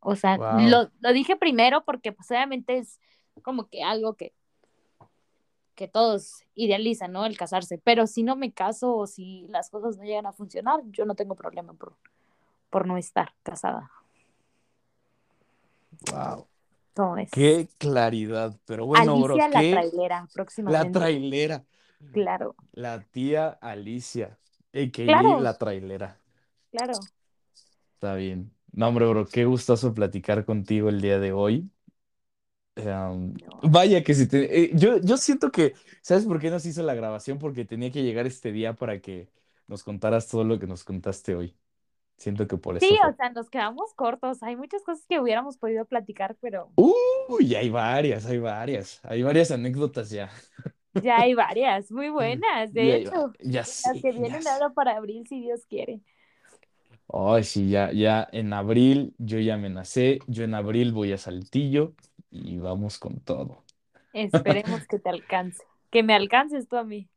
[0.00, 0.68] O sea, Wow.
[0.68, 3.00] lo, lo dije primero porque pues obviamente es
[3.42, 4.32] como que algo que,
[5.74, 7.24] que todos idealizan, ¿no?
[7.26, 7.78] El casarse.
[7.82, 11.14] Pero si no me caso o si las cosas no llegan a funcionar, yo no
[11.14, 11.96] tengo problema por,
[12.70, 13.90] por no estar casada.
[16.12, 16.46] Wow.
[16.94, 17.30] ¿Cómo es?
[17.30, 18.54] Qué claridad.
[18.66, 20.28] Pero bueno, bro, Alicia la qué trailera,
[20.66, 21.64] la trailera.
[22.12, 24.36] Claro, La tía Alicia,
[24.74, 25.06] a.k.a.
[25.06, 25.40] Claro.
[25.40, 26.18] la trailera.
[26.74, 27.08] Claro.
[27.94, 28.52] Está bien.
[28.72, 31.70] No, hombre, bro, qué gustoso platicar contigo el día de hoy.
[32.76, 34.64] Em, vaya que si te...
[34.64, 37.38] eh, yo, yo siento que, ¿sabes por qué nos hizo la grabación?
[37.38, 39.28] Porque tenía que llegar este día para que
[39.68, 41.56] nos contaras todo lo que nos contaste hoy.
[42.18, 43.10] Siento que por eso Sí, fue.
[43.10, 44.42] o sea, nos quedamos cortos.
[44.42, 49.00] Hay muchas cosas que hubiéramos podido platicar, pero Uy, hay varias, hay varias.
[49.04, 50.30] Hay varias anécdotas ya.
[50.92, 53.36] ya hay varias muy buenas, de Ya, hecho.
[53.40, 56.00] ya Las sé, que vienen ahora para abril, si Dios quiere.
[57.08, 61.18] Ay, sí, ya, ya en abril yo ya me nacé, yo en abril voy a
[61.18, 61.94] Saltillo
[62.30, 63.64] y vamos con todo.
[64.14, 65.62] Esperemos que te alcance.
[65.90, 67.10] Que me alcances tú a mí.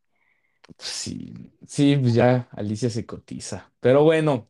[0.77, 1.33] Sí,
[1.67, 3.71] sí, pues ya Alicia se cotiza.
[3.79, 4.49] Pero bueno,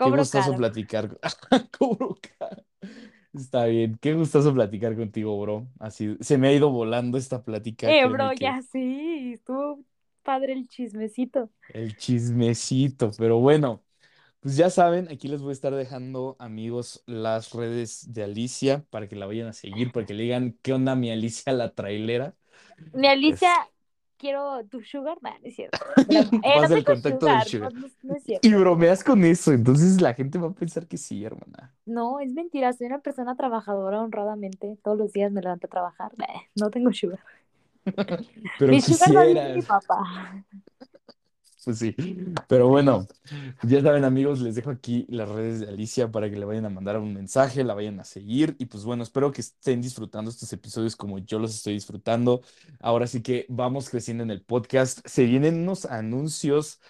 [0.00, 0.56] qué caro.
[0.56, 1.18] platicar.
[1.78, 2.64] Cobro caro.
[3.34, 5.68] Está bien, qué gustoso platicar contigo, bro.
[5.80, 9.32] Así se me ha ido volando esta plática, Eh, bro, que ya sí.
[9.34, 9.84] Estuvo
[10.22, 11.50] padre el chismecito.
[11.68, 13.10] el chismecito.
[13.18, 13.84] Pero bueno,
[14.40, 19.08] pues ya saben, aquí les voy a estar dejando, amigos, las redes de Alicia para
[19.08, 22.34] que la vayan a seguir, para que le digan qué onda mi Alicia la trailera.
[22.94, 23.52] Mi Es- Alicia,
[24.16, 25.18] quiero tu sugar.
[25.22, 25.78] No, no es cierto.
[26.06, 26.40] Broma.
[26.44, 27.48] Eh, no el contacto del sugar.
[27.48, 27.74] sugar.
[27.74, 28.48] No, no- no es cierto.
[28.48, 31.74] Y bromeas con eso, entonces la gente va a pensar que sí, hermana.
[31.86, 32.72] No, es mentira.
[32.72, 34.78] Soy una persona trabajadora honradamente.
[34.82, 36.12] Todos los días me levanto a trabajar.
[36.54, 37.20] No tengo sugar.
[38.58, 40.44] Pero Mi sugar lo dice mi papá.
[41.64, 41.94] Pues sí.
[42.48, 43.06] Pero bueno,
[43.62, 46.70] ya saben, amigos, les dejo aquí las redes de Alicia para que le vayan a
[46.70, 48.56] mandar un mensaje, la vayan a seguir.
[48.58, 52.42] Y pues bueno, espero que estén disfrutando estos episodios como yo los estoy disfrutando.
[52.80, 55.06] Ahora sí que vamos creciendo en el podcast.
[55.06, 56.80] Se vienen unos anuncios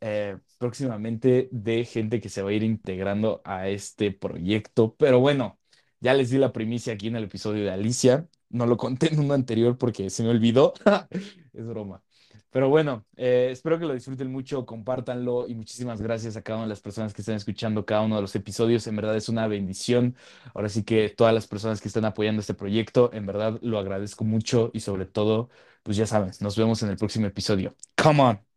[0.00, 4.94] eh, próximamente de gente que se va a ir integrando a este proyecto.
[4.96, 5.58] Pero bueno,
[6.00, 8.28] ya les di la primicia aquí en el episodio de Alicia.
[8.48, 10.74] No lo conté en uno anterior porque se me olvidó.
[11.52, 12.02] Es broma.
[12.50, 16.66] Pero bueno, eh, espero que lo disfruten mucho, compártanlo y muchísimas gracias a cada una
[16.66, 18.86] de las personas que están escuchando cada uno de los episodios.
[18.86, 20.16] En verdad es una bendición.
[20.54, 24.24] Ahora sí que todas las personas que están apoyando este proyecto, en verdad lo agradezco
[24.24, 25.48] mucho y sobre todo,
[25.82, 27.74] pues ya saben, nos vemos en el próximo episodio.
[27.96, 28.49] Come on.